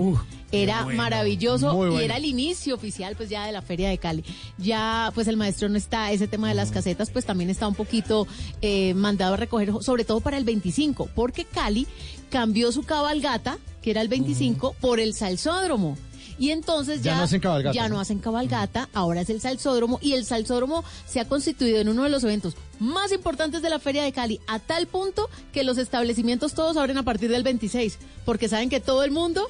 [0.51, 4.23] era bueno, maravilloso y era el inicio oficial pues ya de la Feria de Cali.
[4.57, 7.75] Ya pues el maestro no está, ese tema de las casetas pues también está un
[7.75, 8.27] poquito
[8.61, 11.87] eh, mandado a recoger, sobre todo para el 25, porque Cali
[12.29, 15.97] cambió su cabalgata, que era el 25, por el salsódromo.
[16.37, 17.95] Y entonces Ya ya, no hacen cabalgata, ya ¿no?
[17.95, 22.03] no hacen cabalgata, ahora es el salsódromo y el salsódromo se ha constituido en uno
[22.03, 25.77] de los eventos más importantes de la Feria de Cali, a tal punto que los
[25.77, 29.47] establecimientos todos abren a partir del 26, porque saben que todo el mundo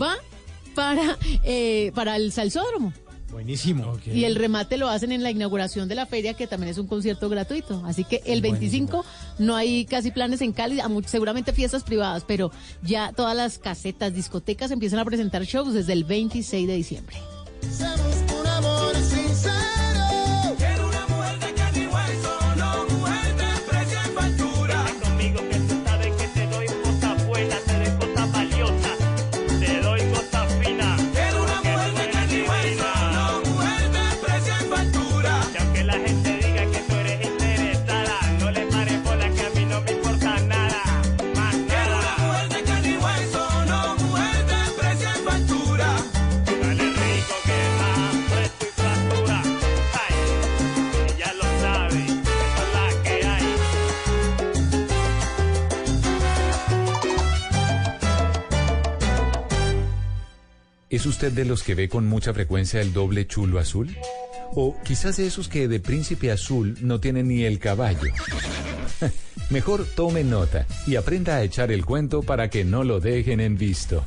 [0.00, 0.16] va
[0.74, 2.92] para, eh, para el salsódromo.
[3.32, 3.98] Buenísimo.
[4.04, 6.86] Y el remate lo hacen en la inauguración de la feria, que también es un
[6.86, 7.82] concierto gratuito.
[7.86, 9.04] Así que el 25
[9.38, 12.52] no hay casi planes en Cali, seguramente fiestas privadas, pero
[12.82, 17.16] ya todas las casetas, discotecas empiezan a presentar shows desde el 26 de diciembre.
[60.92, 63.96] ¿Es usted de los que ve con mucha frecuencia el doble chulo azul?
[64.54, 68.12] O quizás de esos que de príncipe azul no tienen ni el caballo.
[69.50, 73.56] Mejor tome nota y aprenda a echar el cuento para que no lo dejen en
[73.56, 74.04] visto.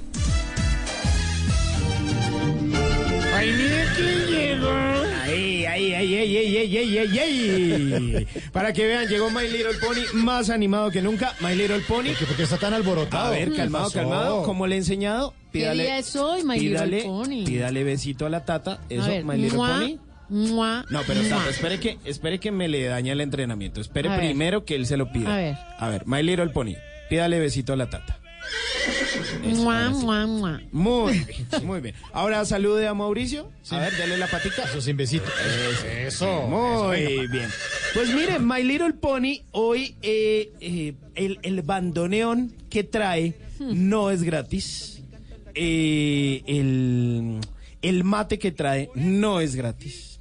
[8.51, 11.33] Para que vean, llegó My Little Pony más animado que nunca.
[11.41, 12.09] My Little Pony.
[12.27, 13.27] ¿Por qué está tan alborotado?
[13.27, 14.43] A ver, ¿Qué calmado, calmado.
[14.43, 15.83] Como le he enseñado, ¿Qué pídale.
[15.83, 17.45] día es hoy, My Little Pony?
[17.45, 18.79] pídale besito a la tata.
[18.89, 19.97] Eso, ver, My Little mua, Pony.
[20.29, 21.29] mua, No, pero mua.
[21.37, 23.81] tata, espere que, espere que me le daña el entrenamiento.
[23.81, 24.21] Espere A ver.
[24.21, 25.33] primero que él se lo pida.
[25.33, 25.57] A ver.
[25.79, 26.73] A ver, My Little Pony.
[27.09, 28.19] Pídale besito a la tata.
[29.43, 29.93] Mua, sí.
[30.05, 30.61] mua, mua.
[30.71, 31.95] Muy bien, muy bien.
[32.13, 33.51] Ahora salude a Mauricio.
[33.69, 34.63] A ver, dale la patica.
[34.63, 35.25] Eso sin besito.
[36.05, 36.47] Eso.
[36.47, 37.49] Muy bien.
[37.93, 44.23] Pues miren, My Little Pony, hoy eh, eh, el, el bandoneón que trae no es
[44.23, 45.01] gratis.
[45.53, 47.39] Eh, el,
[47.81, 50.19] el mate que trae no es gratis.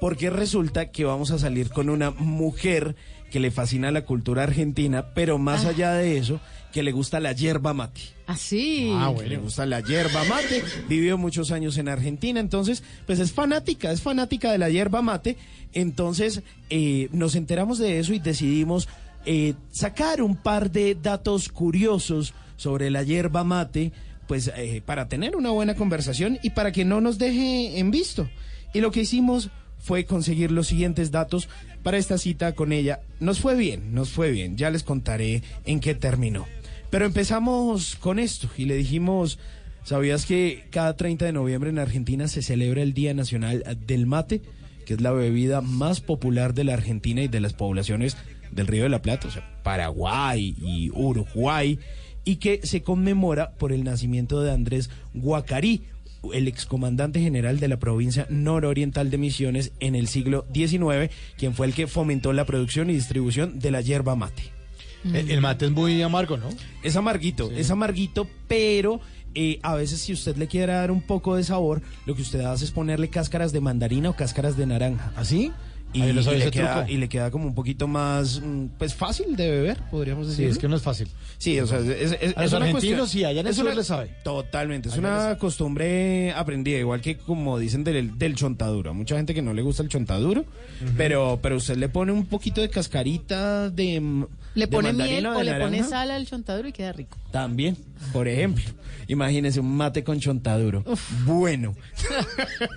[0.00, 2.96] Porque resulta que vamos a salir con una mujer
[3.30, 6.40] que le fascina la cultura argentina, pero más allá de eso,
[6.72, 8.00] que le gusta la yerba mate.
[8.26, 8.92] Así.
[8.94, 9.28] Ah, bueno.
[9.28, 10.62] Le gusta la yerba mate.
[10.88, 15.36] Vivió muchos años en Argentina, entonces, pues es fanática, es fanática de la yerba mate.
[15.72, 18.88] Entonces, eh, nos enteramos de eso y decidimos
[19.26, 23.92] eh, sacar un par de datos curiosos sobre la yerba mate,
[24.26, 28.28] pues eh, para tener una buena conversación y para que no nos deje en visto.
[28.72, 31.48] Y lo que hicimos fue conseguir los siguientes datos
[31.82, 33.00] para esta cita con ella.
[33.20, 34.56] Nos fue bien, nos fue bien.
[34.56, 36.46] Ya les contaré en qué terminó.
[36.90, 39.38] Pero empezamos con esto y le dijimos,
[39.84, 44.42] ¿sabías que cada 30 de noviembre en Argentina se celebra el Día Nacional del Mate,
[44.84, 48.16] que es la bebida más popular de la Argentina y de las poblaciones
[48.50, 51.78] del Río de la Plata, o sea, Paraguay y Uruguay,
[52.24, 55.84] y que se conmemora por el nacimiento de Andrés Guacarí,
[56.32, 61.66] el excomandante general de la provincia nororiental de Misiones en el siglo XIX, quien fue
[61.66, 64.52] el que fomentó la producción y distribución de la yerba mate.
[65.04, 66.48] El, el mate es muy amargo, ¿no?
[66.82, 69.00] Es amarguito, es amarguito, pero
[69.34, 72.40] eh, a veces si usted le quiere dar un poco de sabor, lo que usted
[72.40, 75.12] hace es ponerle cáscaras de mandarina o cáscaras de naranja.
[75.16, 75.52] ¿Así?
[75.54, 79.34] Ah, sabía y le queda, y le queda como un poquito más, mm, pues fácil
[79.36, 80.48] de beber, podríamos Sí, decir.
[80.48, 81.08] es que no es fácil.
[81.38, 83.54] Sí, o sea, es, es- es A los una argentinos cuestión- sí, allá en el
[83.54, 84.10] sur le sabe.
[84.22, 88.94] Totalmente, es Allá una costumbre aprendida, igual que como dicen del, del chontaduro.
[88.94, 90.44] Mucha gente que no le gusta el chontaduro,
[90.96, 95.38] pero, pero usted le pone un poquito de cascarita de mm, Le pone miel o
[95.38, 97.18] o le pone sal al chontaduro y queda rico.
[97.30, 97.76] También,
[98.12, 98.64] por ejemplo.
[99.06, 100.84] Imagínese un mate con chontaduro.
[101.24, 101.74] Bueno.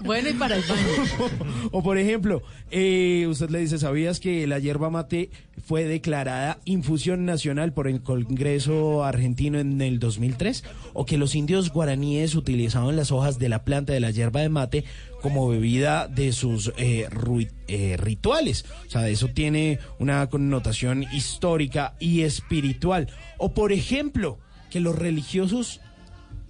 [0.03, 1.29] Bueno, y para el baño.
[1.71, 5.29] O por ejemplo, eh, usted le dice, ¿sabías que la yerba mate
[5.65, 10.63] fue declarada infusión nacional por el Congreso argentino en el 2003?
[10.93, 14.49] O que los indios guaraníes utilizaban las hojas de la planta de la yerba de
[14.49, 14.83] mate
[15.23, 17.07] como bebida de sus eh,
[17.69, 18.65] eh, rituales.
[18.85, 23.07] O sea, eso tiene una connotación histórica y espiritual.
[23.37, 24.37] O por ejemplo,
[24.69, 25.79] que los religiosos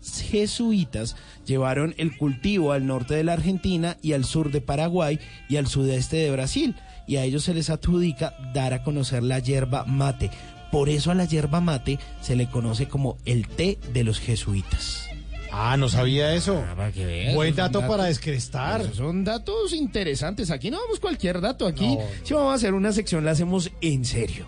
[0.02, 1.16] jesuitas
[1.46, 5.68] llevaron el cultivo al norte de la Argentina y al sur de Paraguay y al
[5.68, 6.76] sudeste de Brasil.
[7.08, 10.32] Y a ellos se les adjudica dar a conocer la yerba mate.
[10.72, 15.13] Por eso a la yerba mate se le conoce como el té de los jesuitas.
[15.56, 16.64] Ah, no sabía eso.
[16.76, 18.82] veas, Buen esos son dato para descrestar.
[18.82, 20.50] Esos son datos interesantes.
[20.50, 21.68] Aquí no vamos cualquier dato.
[21.68, 22.02] Aquí, No.
[22.24, 24.48] si vamos a hacer una sección, la hacemos en serio.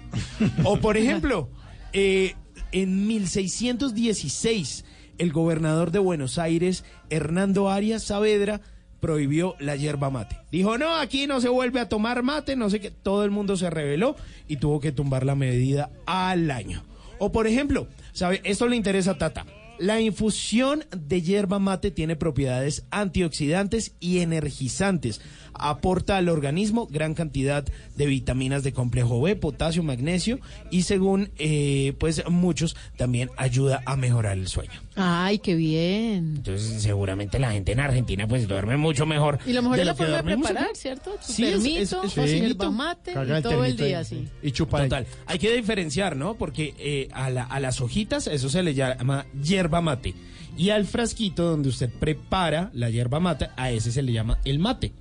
[0.64, 1.48] o, por ejemplo,
[1.94, 2.34] eh,
[2.72, 4.84] en 1616,
[5.20, 8.62] el gobernador de Buenos Aires, Hernando Arias Saavedra,
[9.00, 10.38] prohibió la yerba mate.
[10.52, 12.90] Dijo, no, aquí no se vuelve a tomar mate, no sé qué.
[12.90, 14.16] Todo el mundo se rebeló
[14.48, 16.84] y tuvo que tumbar la medida al año.
[17.20, 18.42] O, por ejemplo, ¿sabe?
[18.44, 19.46] Esto le interesa a Tata.
[19.80, 25.22] La infusión de hierba mate tiene propiedades antioxidantes y energizantes.
[25.58, 27.64] Aporta al organismo gran cantidad
[27.96, 33.96] de vitaminas de complejo B, potasio, magnesio y según eh, pues muchos también ayuda a
[33.96, 34.82] mejorar el sueño.
[34.98, 36.34] Ay, qué bien.
[36.38, 39.40] Entonces seguramente la gente en Argentina pues duerme mucho mejor.
[39.46, 40.68] Y lo mejor es la forma de preparar.
[40.74, 41.12] ¿cierto?
[41.26, 44.28] Tu Sí, es- termito, es- es yerba mate Caga y el todo el día así.
[44.44, 44.84] Y chupar.
[44.84, 45.06] Total.
[45.26, 46.36] Hay que diferenciar, ¿no?
[46.36, 50.14] Porque eh, a, la- a las hojitas eso se le llama hierba mate.
[50.58, 54.60] Y al frasquito donde usted prepara la hierba mate, a ese se le llama el
[54.60, 54.94] mate.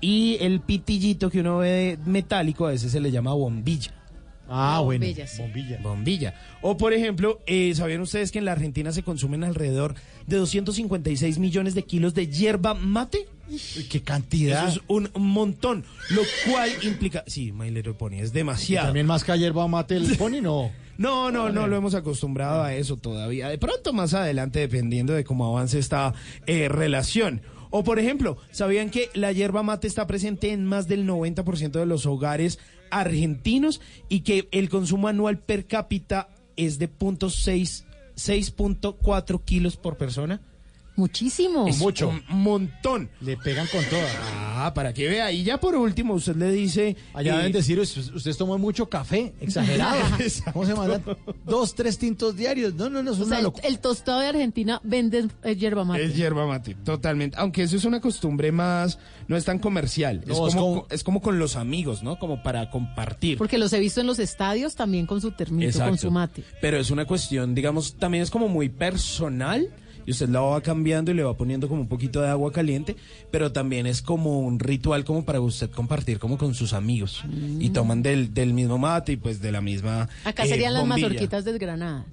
[0.00, 3.92] Y el pitillito que uno ve metálico, a ese se le llama bombilla.
[4.48, 5.06] Ah, bueno.
[5.06, 5.42] bombilla, sí.
[5.42, 5.78] Bombilla.
[5.82, 6.34] Bombilla.
[6.62, 9.94] O por ejemplo, eh, ¿sabían ustedes que en la Argentina se consumen alrededor
[10.26, 13.26] de 256 millones de kilos de hierba mate?
[13.90, 14.68] Qué cantidad.
[14.68, 17.24] Eso es un montón, lo cual implica...
[17.26, 18.88] Sí, My Little Pony, es ¿Y demasiado.
[18.88, 20.70] También más que yerba mate el pony, no.
[20.96, 23.48] No, no, no lo hemos acostumbrado a eso todavía.
[23.48, 26.14] De pronto más adelante, dependiendo de cómo avance esta
[26.46, 27.42] eh, relación.
[27.70, 31.86] O por ejemplo, ¿sabían que la hierba mate está presente en más del 90% de
[31.86, 37.84] los hogares argentinos y que el consumo anual per cápita es de .6
[38.16, 40.40] 6.4 kilos por persona?
[40.96, 41.66] Muchísimo.
[41.66, 42.08] Es mucho.
[42.30, 43.10] Un montón.
[43.20, 44.10] Le pegan con todas.
[44.56, 45.32] Ah, para que vea.
[45.32, 46.96] Y ya por último, usted le dice...
[47.12, 49.98] Allá eh, deben decir, "Us- ustedes toman mucho café, exagerado.
[50.52, 51.02] ¿Cómo se mandan?
[51.44, 52.74] Dos, tres tintos diarios.
[52.74, 53.66] No, no, no, es O una sea, el, locura.
[53.66, 56.04] el tostado de Argentina vende eh, yerba mate.
[56.04, 57.36] Es hierba mate, totalmente.
[57.40, 60.22] Aunque eso es una costumbre más, no es tan comercial.
[60.26, 62.18] es, como, es como- es como con los amigos, ¿no?
[62.20, 63.36] Como para compartir.
[63.38, 66.44] Porque los he visto en los estadios también con su termito, con su mate.
[66.60, 69.68] Pero es una cuestión, digamos, también es como muy personal.
[70.06, 72.96] Y usted la va cambiando y le va poniendo como un poquito de agua caliente,
[73.30, 77.24] pero también es como un ritual como para usted compartir como con sus amigos.
[77.60, 80.82] Y toman del, del mismo mate y pues de la misma Acá eh, serían las
[80.82, 81.08] bombilla.
[81.08, 82.04] mazorquitas desgranadas.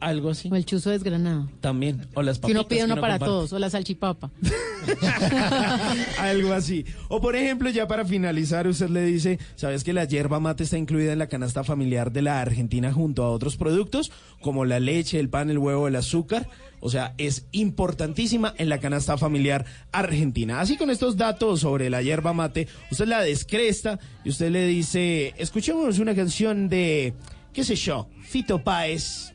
[0.00, 0.48] Algo así.
[0.52, 1.48] O el chuzo desgranado.
[1.60, 2.06] También.
[2.14, 3.24] O las Que uno papitas pide uno para comparte.
[3.26, 3.52] todos.
[3.52, 4.30] O la salchipapa.
[6.18, 6.84] Algo así.
[7.08, 10.78] O por ejemplo, ya para finalizar, usted le dice, ¿sabes que la hierba mate está
[10.78, 15.18] incluida en la canasta familiar de la Argentina junto a otros productos como la leche,
[15.18, 16.48] el pan, el huevo, el azúcar?
[16.80, 20.60] O sea, es importantísima en la canasta familiar argentina.
[20.60, 25.34] Así con estos datos sobre la hierba mate, usted la descresta y usted le dice,
[25.38, 27.14] escuchemos una canción de,
[27.52, 29.32] qué sé yo, Fito Páez.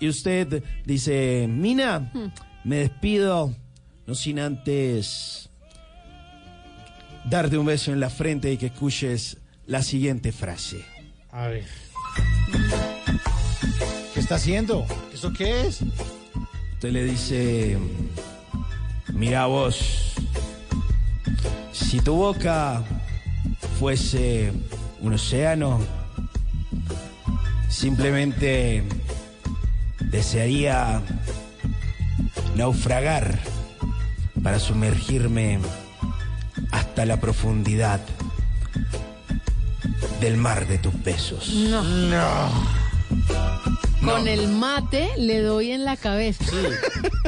[0.00, 2.12] Y usted dice, Mina,
[2.64, 3.54] me despido,
[4.06, 5.48] no sin antes
[7.24, 10.84] darte un beso en la frente y que escuches la siguiente frase.
[11.30, 11.64] A ver.
[14.14, 14.86] ¿Qué está haciendo?
[15.12, 15.82] ¿Esto qué es?
[16.74, 17.78] Usted le dice,
[19.12, 20.14] mira vos,
[21.72, 22.84] si tu boca
[23.78, 24.52] fuese
[25.00, 25.80] un océano,
[27.68, 28.84] simplemente
[30.10, 31.00] desearía
[32.54, 33.38] naufragar
[34.42, 35.58] para sumergirme
[36.70, 38.00] hasta la profundidad
[40.20, 41.48] del mar de tus besos.
[41.54, 41.82] No.
[41.82, 42.50] No.
[44.02, 46.44] Con el mate le doy en la cabeza.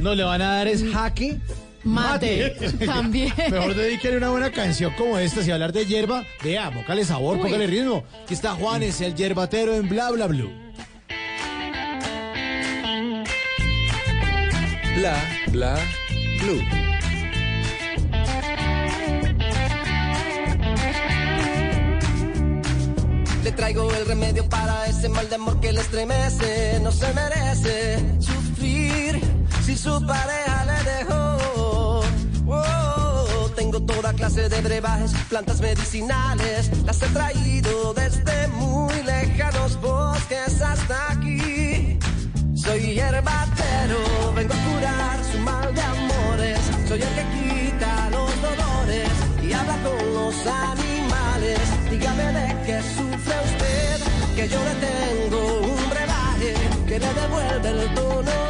[0.00, 1.38] No, le van a dar es jaque.
[1.84, 2.50] Mate.
[2.84, 3.32] También.
[3.50, 5.42] Mejor dedíquele una buena canción como esta.
[5.42, 7.42] Si hablar de hierba, vea, póngale sabor, Uy.
[7.42, 8.04] póngale ritmo.
[8.24, 10.50] Aquí está Juanes, el yerbatero en Bla Bla Blue.
[14.98, 15.14] Bla,
[15.52, 15.76] bla,
[16.40, 16.60] blue.
[23.44, 26.80] Le traigo el remedio para ese mal de amor que le estremece.
[26.82, 29.20] No se merece sufrir
[29.64, 32.00] si su pareja le dejó.
[32.48, 36.72] Oh, tengo toda clase de brebajes, plantas medicinales.
[36.84, 41.67] Las he traído desde muy lejanos bosques hasta aquí.
[42.68, 43.98] Soy hierbatero,
[44.36, 46.58] vengo a curar su mal de amores.
[46.86, 49.08] Soy el que quita los dolores
[49.42, 51.60] y habla con los animales.
[51.90, 54.00] Dígame de qué sufre usted,
[54.36, 56.54] que yo le tengo un brebaje
[56.86, 58.47] que le devuelve el tono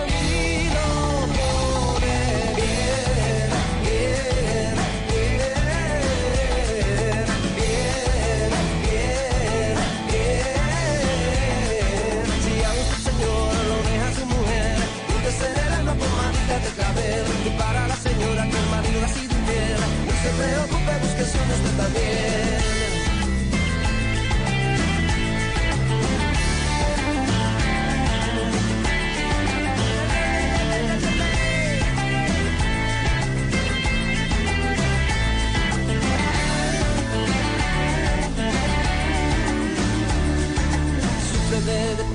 [16.61, 17.25] de clavel.
[17.47, 21.39] Y para la señora que el marido ha sido infiel, no se preocupe, busque su
[21.39, 22.58] usted también.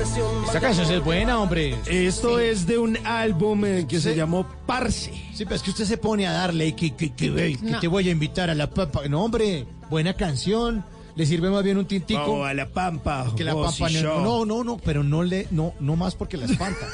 [0.04, 1.78] Esta canción es buena, hombre.
[1.86, 5.14] Esto es de un álbum eh, que se llamó Parse.
[5.34, 7.72] Sí, pero es que usted se pone a darle y que, que, que, ve, que
[7.72, 7.80] No.
[7.80, 9.08] te voy a invitar a la papa.
[9.08, 10.84] No, hombre, buena canción.
[11.16, 12.44] Le sirve más bien un tintico.
[12.44, 13.32] A la pampa.
[13.38, 16.48] Que la pampa no, no, no, no, pero no le, no, no más porque la
[16.48, 16.86] espanta.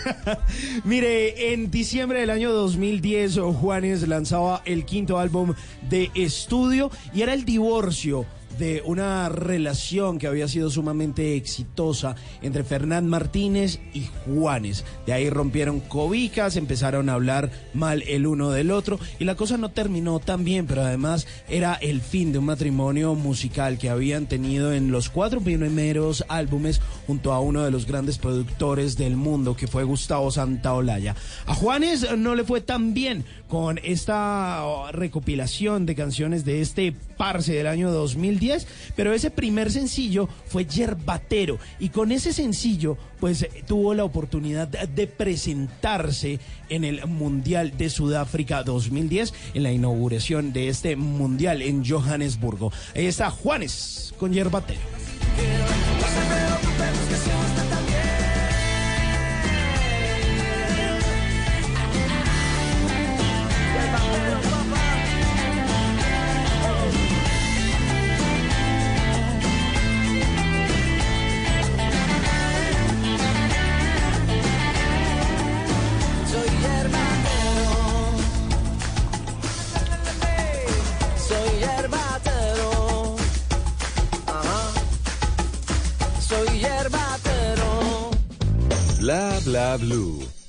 [0.84, 5.56] Mire, en diciembre del año 2010, Juanes lanzaba el quinto álbum
[5.90, 8.26] de estudio y era el divorcio
[8.60, 14.86] de una relación que había sido sumamente exitosa entre Fernán Martínez y Juanes.
[15.06, 19.58] De ahí rompieron cobijas, empezaron a hablar mal el uno del otro y la cosa
[19.58, 24.28] no terminó tan bien, pero además era el fin de un matrimonio musical que habían
[24.28, 29.56] tenido en los cuatro primeros álbumes junto a uno de los grandes productores del mundo
[29.56, 31.16] que fue Gustavo Santaolalla.
[31.46, 36.94] A Juanes no le fue tan bien con esta oh, recopilación de canciones de este
[37.18, 38.49] parce del año 2010,
[38.96, 44.68] pero ese primer sencillo fue Yerbatero y con ese sencillo pues eh, tuvo la oportunidad
[44.68, 46.40] de presentarse
[46.70, 52.72] en el Mundial de Sudáfrica 2010 en la inauguración de este Mundial en Johannesburgo.
[52.96, 54.80] Ahí está Juanes con Yerbatero.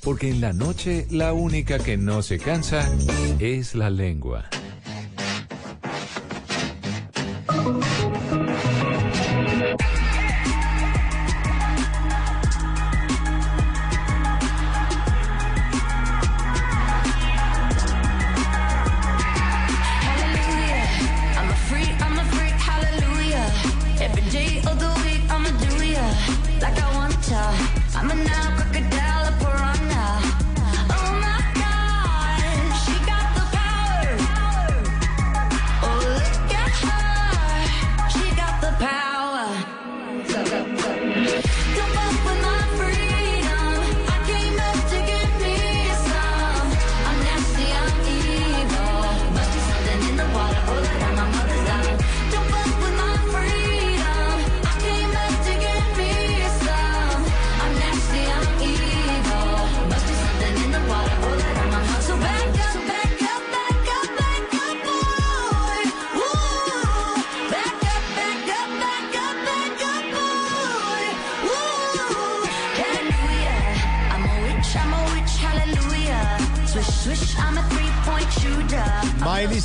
[0.01, 2.89] Porque en la noche la única que no se cansa
[3.39, 4.49] es la lengua.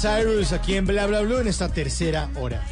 [0.07, 2.63] Cyrus aquí en Bla Bla en esta tercera hora.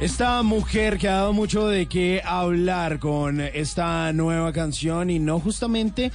[0.00, 5.38] Esta mujer que ha dado mucho de qué hablar con esta nueva canción y no
[5.38, 6.10] justamente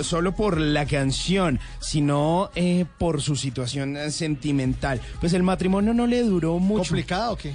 [0.00, 5.02] solo por la canción, sino eh, por su situación eh, sentimental.
[5.20, 6.88] Pues el matrimonio no le duró mucho.
[6.88, 7.54] ¿Complicado o qué?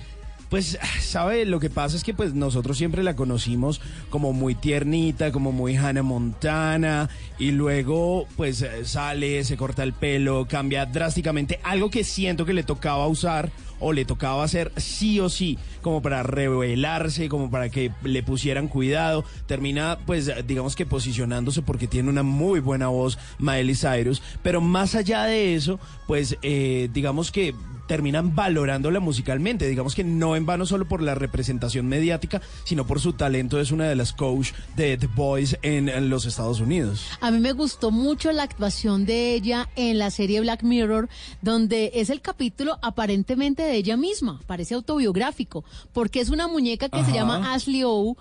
[0.51, 1.45] Pues, ¿sabe?
[1.45, 3.79] Lo que pasa es que pues nosotros siempre la conocimos
[4.09, 10.45] como muy tiernita, como muy Hannah Montana, y luego pues sale, se corta el pelo,
[10.49, 13.49] cambia drásticamente, algo que siento que le tocaba usar
[13.79, 18.67] o le tocaba hacer sí o sí, como para revelarse, como para que le pusieran
[18.67, 24.59] cuidado, termina pues digamos que posicionándose porque tiene una muy buena voz Miley Cyrus, pero
[24.59, 27.55] más allá de eso, pues eh, digamos que
[27.87, 29.67] terminan valorándola musicalmente.
[29.67, 33.59] Digamos que no en vano solo por la representación mediática, sino por su talento.
[33.59, 37.05] Es una de las coach de The Boys en, en los Estados Unidos.
[37.19, 41.09] A mí me gustó mucho la actuación de ella en la serie Black Mirror,
[41.41, 45.63] donde es el capítulo aparentemente de ella misma, parece autobiográfico,
[45.93, 48.17] porque es una muñeca que se llama Ashley O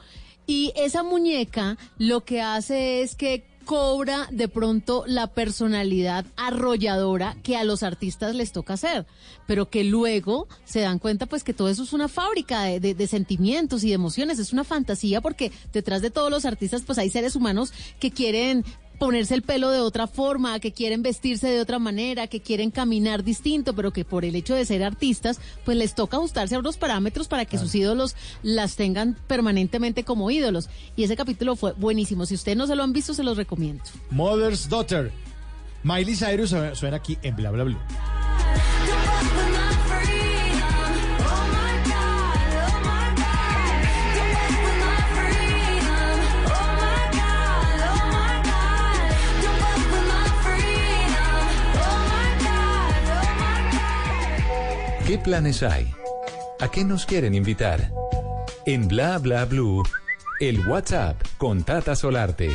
[0.46, 7.56] y esa muñeca lo que hace es que cobra de pronto la personalidad arrolladora que
[7.56, 9.06] a los artistas les toca hacer,
[9.46, 12.94] pero que luego se dan cuenta pues que todo eso es una fábrica de, de-
[12.94, 16.98] de sentimientos y de emociones, es una fantasía porque detrás de todos los artistas pues
[16.98, 18.64] hay seres humanos que quieren
[19.00, 23.24] ponerse el pelo de otra forma, que quieren vestirse de otra manera, que quieren caminar
[23.24, 26.76] distinto, pero que por el hecho de ser artistas, pues les toca ajustarse a unos
[26.76, 30.68] parámetros para que sus ídolos las tengan permanentemente como ídolos.
[30.96, 32.26] Y ese capítulo fue buenísimo.
[32.26, 33.82] Si ustedes no se lo han visto, se los recomiendo.
[34.10, 35.10] Mother's Daughter.
[35.82, 37.78] Miley Cyrus su- suena aquí en Bla Bla Blue.
[55.18, 55.92] Planes hay?
[56.60, 57.90] ¿A qué nos quieren invitar?
[58.66, 59.82] En Bla Bla Blue,
[60.40, 62.50] el WhatsApp con Tata Solarte.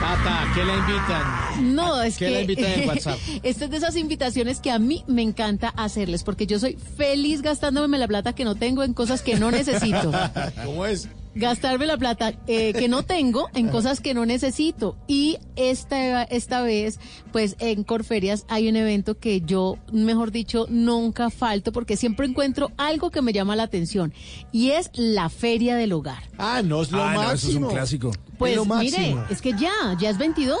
[0.00, 1.74] Tata, ¿qué le invitan?
[1.74, 3.18] No, es ¿Qué que la invitan en WhatsApp?
[3.42, 7.42] esta es de esas invitaciones que a mí me encanta hacerles porque yo soy feliz
[7.42, 10.10] gastándome la plata que no tengo en cosas que no necesito.
[10.64, 11.08] ¿Cómo es?
[11.34, 14.96] Gastarme la plata eh, que no tengo en cosas que no necesito.
[15.06, 16.98] Y esta, esta vez,
[17.32, 22.70] pues en Corferias hay un evento que yo, mejor dicho, nunca falto porque siempre encuentro
[22.76, 24.12] algo que me llama la atención
[24.52, 26.22] y es la Feria del Hogar.
[26.38, 27.34] Ah, no es lo Ah, no, máximo.
[27.34, 28.10] eso es un clásico.
[28.38, 30.58] Pues lo mire, es que ya, ya es 22.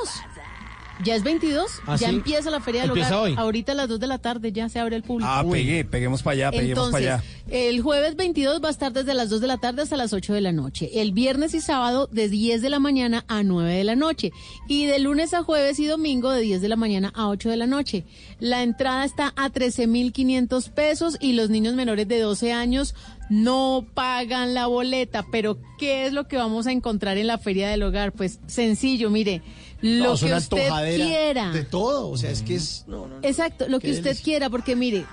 [1.04, 2.14] Ya es 22, ¿Ah, ya sí?
[2.14, 3.30] empieza la Feria del Empieza Hogar.
[3.30, 3.34] hoy.
[3.36, 5.28] Ahorita a las 2 de la tarde ya se abre el público.
[5.32, 7.24] Ah, pegué, peguemos para allá, peguemos para allá.
[7.50, 10.32] el jueves 22 va a estar desde las 2 de la tarde hasta las 8
[10.34, 10.90] de la noche.
[11.00, 14.32] El viernes y sábado de 10 de la mañana a 9 de la noche.
[14.68, 17.56] Y de lunes a jueves y domingo de 10 de la mañana a 8 de
[17.56, 18.04] la noche.
[18.38, 22.94] La entrada está a 13.500 pesos y los niños menores de 12 años
[23.28, 25.24] no pagan la boleta.
[25.32, 28.12] Pero, ¿qué es lo que vamos a encontrar en la Feria del Hogar?
[28.12, 29.42] Pues sencillo, mire.
[29.82, 31.50] Lo No, es que una usted quiera.
[31.50, 32.84] De todo, o sea, es que es...
[32.86, 33.28] no, no, no.
[33.28, 35.04] Exacto, lo que usted quiera, porque mire,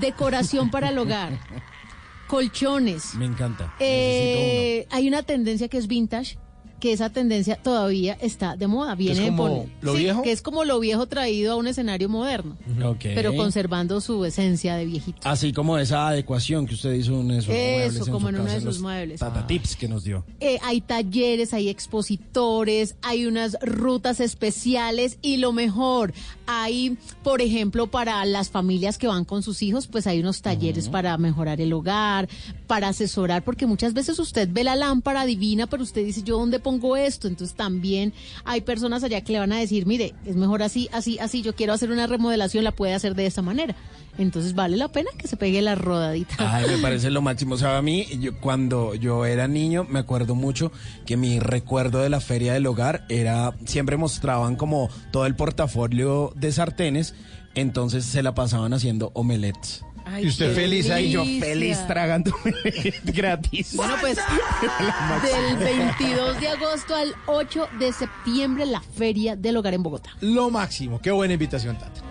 [0.00, 1.38] decoración para el hogar,
[2.26, 3.14] colchones.
[3.14, 3.74] Me encanta.
[3.80, 6.38] Eh, hay una tendencia que es vintage,
[6.84, 8.94] que esa tendencia todavía está de moda.
[8.94, 10.20] Viene ¿Es como por- lo sí, viejo?
[10.22, 12.90] que es como lo viejo traído a un escenario moderno, Necesito uno.
[12.90, 13.00] Ok.
[13.14, 15.18] pero conservando su esencia de viejito.
[15.24, 17.94] Así como esa adecuación que usted hizo en esos muebles.
[17.94, 19.20] Eso, en como su en uno de sus los muebles.
[19.20, 20.26] Tata tips que nos dio.
[20.40, 26.12] Eh, hay talleres, hay expositores, hay unas rutas especiales y lo mejor,
[26.46, 30.90] hay, por ejemplo, para las familias que van con sus hijos, pues hay unos talleres
[30.90, 32.28] para mejorar el hogar,
[32.66, 36.58] para asesorar, porque muchas veces usted ve la lámpara divina, pero usted dice, ¿yo dónde
[36.58, 37.28] pongo esto?
[37.28, 38.12] Entonces también
[38.44, 41.54] hay personas allá que le van a decir, mire, es mejor así, así, así, yo
[41.54, 43.74] quiero hacer una remodelación, la puede hacer de esta manera.
[44.16, 46.34] Entonces vale la pena que se pegue la rodadita.
[46.38, 47.54] Ay, me parece lo máximo.
[47.54, 50.70] O sea, a mí, yo, cuando yo era niño, me acuerdo mucho
[51.06, 56.32] que mi recuerdo de la feria del hogar era, siempre mostraban como todo el portafolio
[56.36, 57.14] de sartenes,
[57.54, 59.84] entonces se la pasaban haciendo omelets.
[60.06, 62.32] Ay, Y usted feliz ahí, yo feliz tragando
[63.04, 63.74] gratis.
[63.74, 64.16] Bueno, pues
[65.22, 70.10] del 22 de agosto al 8 de septiembre la Feria del Hogar en Bogotá.
[70.20, 71.00] Lo máximo.
[71.00, 72.02] Qué buena invitación, Tata.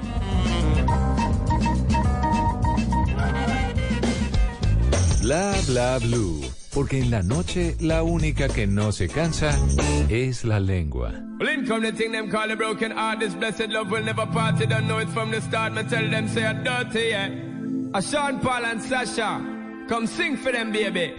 [5.22, 6.42] Bla Bla Blue.
[6.74, 9.56] Porque en la noche la única que no se cansa
[10.10, 11.12] es la lengua.
[11.40, 13.20] Well, in come the thing them call a broken heart.
[13.20, 14.60] This blessed love will never part.
[14.60, 15.74] You don't know it from the start.
[15.74, 17.30] Me tell them say I'm dirty, yeah.
[17.96, 19.40] A Sean Paul and Sasha,
[19.88, 21.14] come sing for them, baby.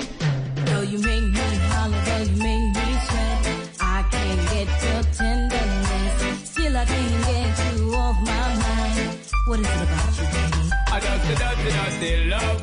[0.64, 1.38] Though you make me
[1.70, 3.46] holler, though you make me sweat,
[3.80, 6.50] I can't get your tenderness.
[6.50, 9.18] Still, I can't get you off my mind.
[9.46, 10.62] What is it about you, baby?
[10.90, 11.70] I dirty, dirty,
[12.00, 12.58] dirty love.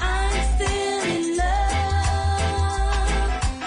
[0.00, 1.68] I'm still in love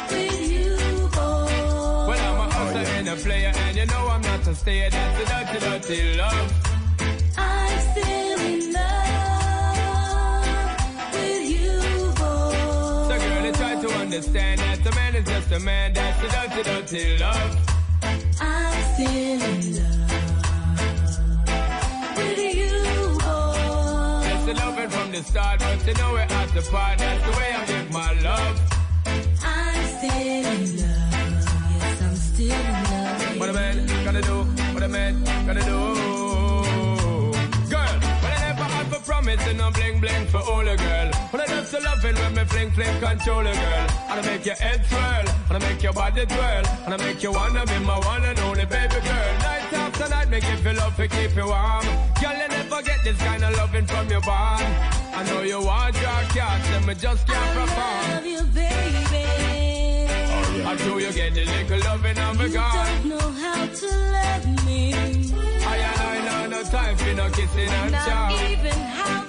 [0.10, 0.74] with you,
[1.14, 2.10] boy.
[2.10, 4.90] Well, I'm a hustler and a player, and you know I'm not a stayer.
[4.90, 5.26] That's the
[5.60, 6.71] dirty, dirty love.
[14.14, 15.94] Understand that the man is just a man.
[15.94, 17.58] That's the dirty, dirty love.
[18.42, 20.12] I'm still in love
[22.18, 22.76] with you,
[23.20, 24.20] boy.
[24.28, 26.98] That's the loving from the start, but you know we're at the part.
[26.98, 28.60] That's the way I give my love.
[29.46, 31.14] I'm still in love.
[31.80, 33.40] Yes, I'm still in love.
[33.40, 34.44] What a man gonna do?
[34.74, 36.21] What a man gonna do?
[39.52, 41.12] And no bling bling for all a girl.
[41.32, 43.88] But I just love it when me fling fling control a girl.
[44.10, 47.22] And I make your head swirl, and I make your body twirl, and I make
[47.22, 49.32] you wanna be my one and only baby girl.
[49.48, 51.86] Night after night, make you feel love to keep you warm.
[52.22, 54.64] Girl, you never get this kind of loving from your bond.
[55.14, 58.04] I know you want your cat, and me just can't perform.
[58.08, 59.26] I Love you, baby.
[60.34, 62.88] Oh, I do you get the little loving of a You God.
[62.88, 64.94] don't know how to love me.
[65.64, 69.24] I and I know no time for no kissing and Not even how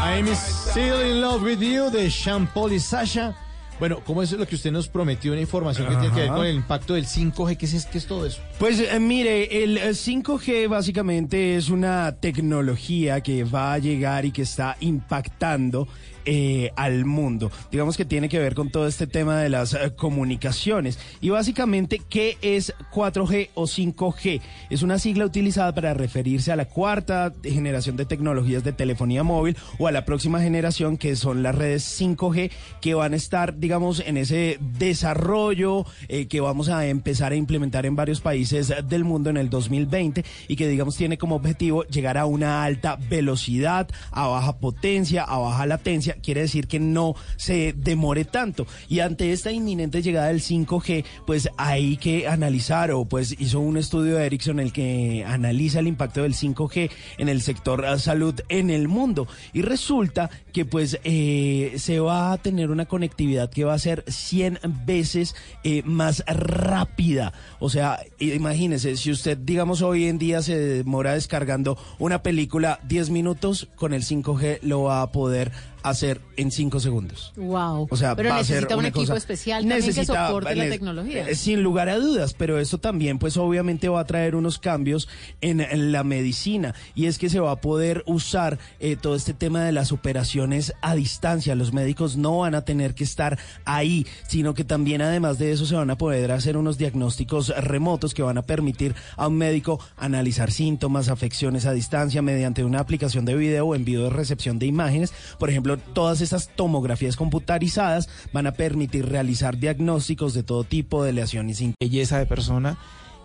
[0.00, 3.34] I'm still in love with you de Sean Paul y Sasha.
[3.78, 5.32] Bueno, ¿cómo es lo que usted nos prometió?
[5.32, 7.56] Una información que tiene que ver con el impacto del 5G.
[7.56, 8.40] ¿Qué es, qué es todo eso?
[8.58, 14.32] Pues eh, mire, el eh, 5G básicamente es una tecnología que va a llegar y
[14.32, 15.86] que está impactando
[16.24, 17.50] eh, al mundo.
[17.70, 20.98] Digamos que tiene que ver con todo este tema de las eh, comunicaciones.
[21.20, 24.40] Y básicamente, ¿qué es 4G o 5G?
[24.70, 29.56] Es una sigla utilizada para referirse a la cuarta generación de tecnologías de telefonía móvil
[29.78, 32.50] o a la próxima generación que son las redes 5G
[32.80, 37.86] que van a estar, digamos, en ese desarrollo eh, que vamos a empezar a implementar
[37.86, 42.18] en varios países del mundo en el 2020 y que, digamos, tiene como objetivo llegar
[42.18, 46.16] a una alta velocidad, a baja potencia, a baja latencia.
[46.22, 48.66] Quiere decir que no se demore tanto.
[48.88, 53.76] Y ante esta inminente llegada del 5G, pues hay que analizar, o pues hizo un
[53.76, 58.34] estudio de Ericsson el que analiza el impacto del 5G en el sector eh, salud
[58.48, 59.26] en el mundo.
[59.52, 64.04] Y resulta que pues eh, se va a tener una conectividad que va a ser
[64.06, 67.32] 100 veces eh, más rápida.
[67.60, 73.10] O sea, imagínese, si usted, digamos, hoy en día se demora descargando una película 10
[73.10, 75.52] minutos, con el 5G lo va a poder
[75.82, 77.32] hacer en 5 segundos.
[77.36, 77.86] Wow.
[77.90, 80.26] O sea, pero va a ser necesita un una equipo cosa- especial también que necesita-
[80.28, 81.28] soporte la tecnología.
[81.28, 85.08] eh, Sin lugar a dudas, pero esto también pues obviamente va a traer unos cambios
[85.40, 89.34] en, en la medicina y es que se va a poder usar eh, todo este
[89.34, 91.54] tema de las operaciones a distancia.
[91.54, 95.66] Los médicos no van a tener que estar ahí, sino que también además de eso
[95.66, 99.80] se van a poder hacer unos diagnósticos remotos que van a permitir a un médico
[99.96, 104.66] analizar síntomas, afecciones a distancia mediante una aplicación de video o envío de recepción de
[104.66, 105.12] imágenes.
[105.38, 111.12] Por ejemplo, todas estas tomografías computarizadas van a permitir realizar diagnósticos de todo tipo de
[111.12, 112.78] lesiones belleza de persona.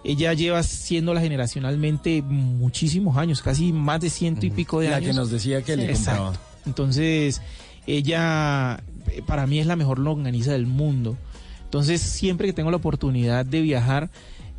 [0.04, 4.98] Ella lleva siendo la generacionalmente muchísimos años, casi más de ciento y pico de La
[4.98, 5.10] años.
[5.10, 6.38] que nos decía que le Exacto.
[6.66, 7.42] Entonces,
[7.88, 11.18] ella eh, para mí es la mejor longaniza del mundo.
[11.64, 14.10] Entonces, siempre que tengo la oportunidad de viajar,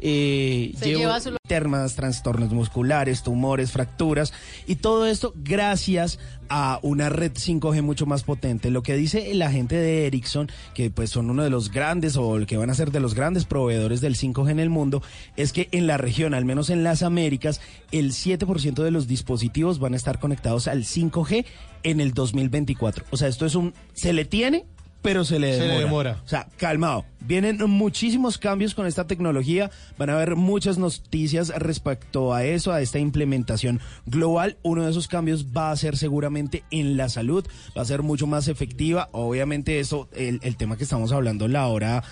[0.07, 4.33] eh, Se llevo- lleva su termas, trastornos musculares, tumores, fracturas
[4.67, 6.19] y todo esto gracias
[6.51, 8.71] a una red 5G mucho más potente.
[8.71, 12.37] Lo que dice la gente de Ericsson, que pues son uno de los grandes o
[12.37, 15.03] el que van a ser de los grandes proveedores del 5G en el mundo,
[15.37, 19.79] es que en la región, al menos en las Américas, el 7% de los dispositivos
[19.79, 21.47] van a estar conectados al 5G
[21.83, 23.07] en el 2024.
[23.11, 24.67] O sea, esto es un se le tiene
[25.05, 25.85] pero se le Se le demora.
[25.85, 26.23] demora.
[26.25, 27.05] O sea, calmado.
[27.27, 29.71] Vienen muchísimos cambios con esta tecnología.
[29.97, 34.59] Van a haber muchas noticias respecto a eso, a esta implementación global.
[34.63, 37.47] Uno de esos cambios va a ser seguramente en la salud.
[37.77, 39.09] Va a ser mucho más efectiva.
[39.13, 42.03] Obviamente eso, el, el tema que estamos hablando la hora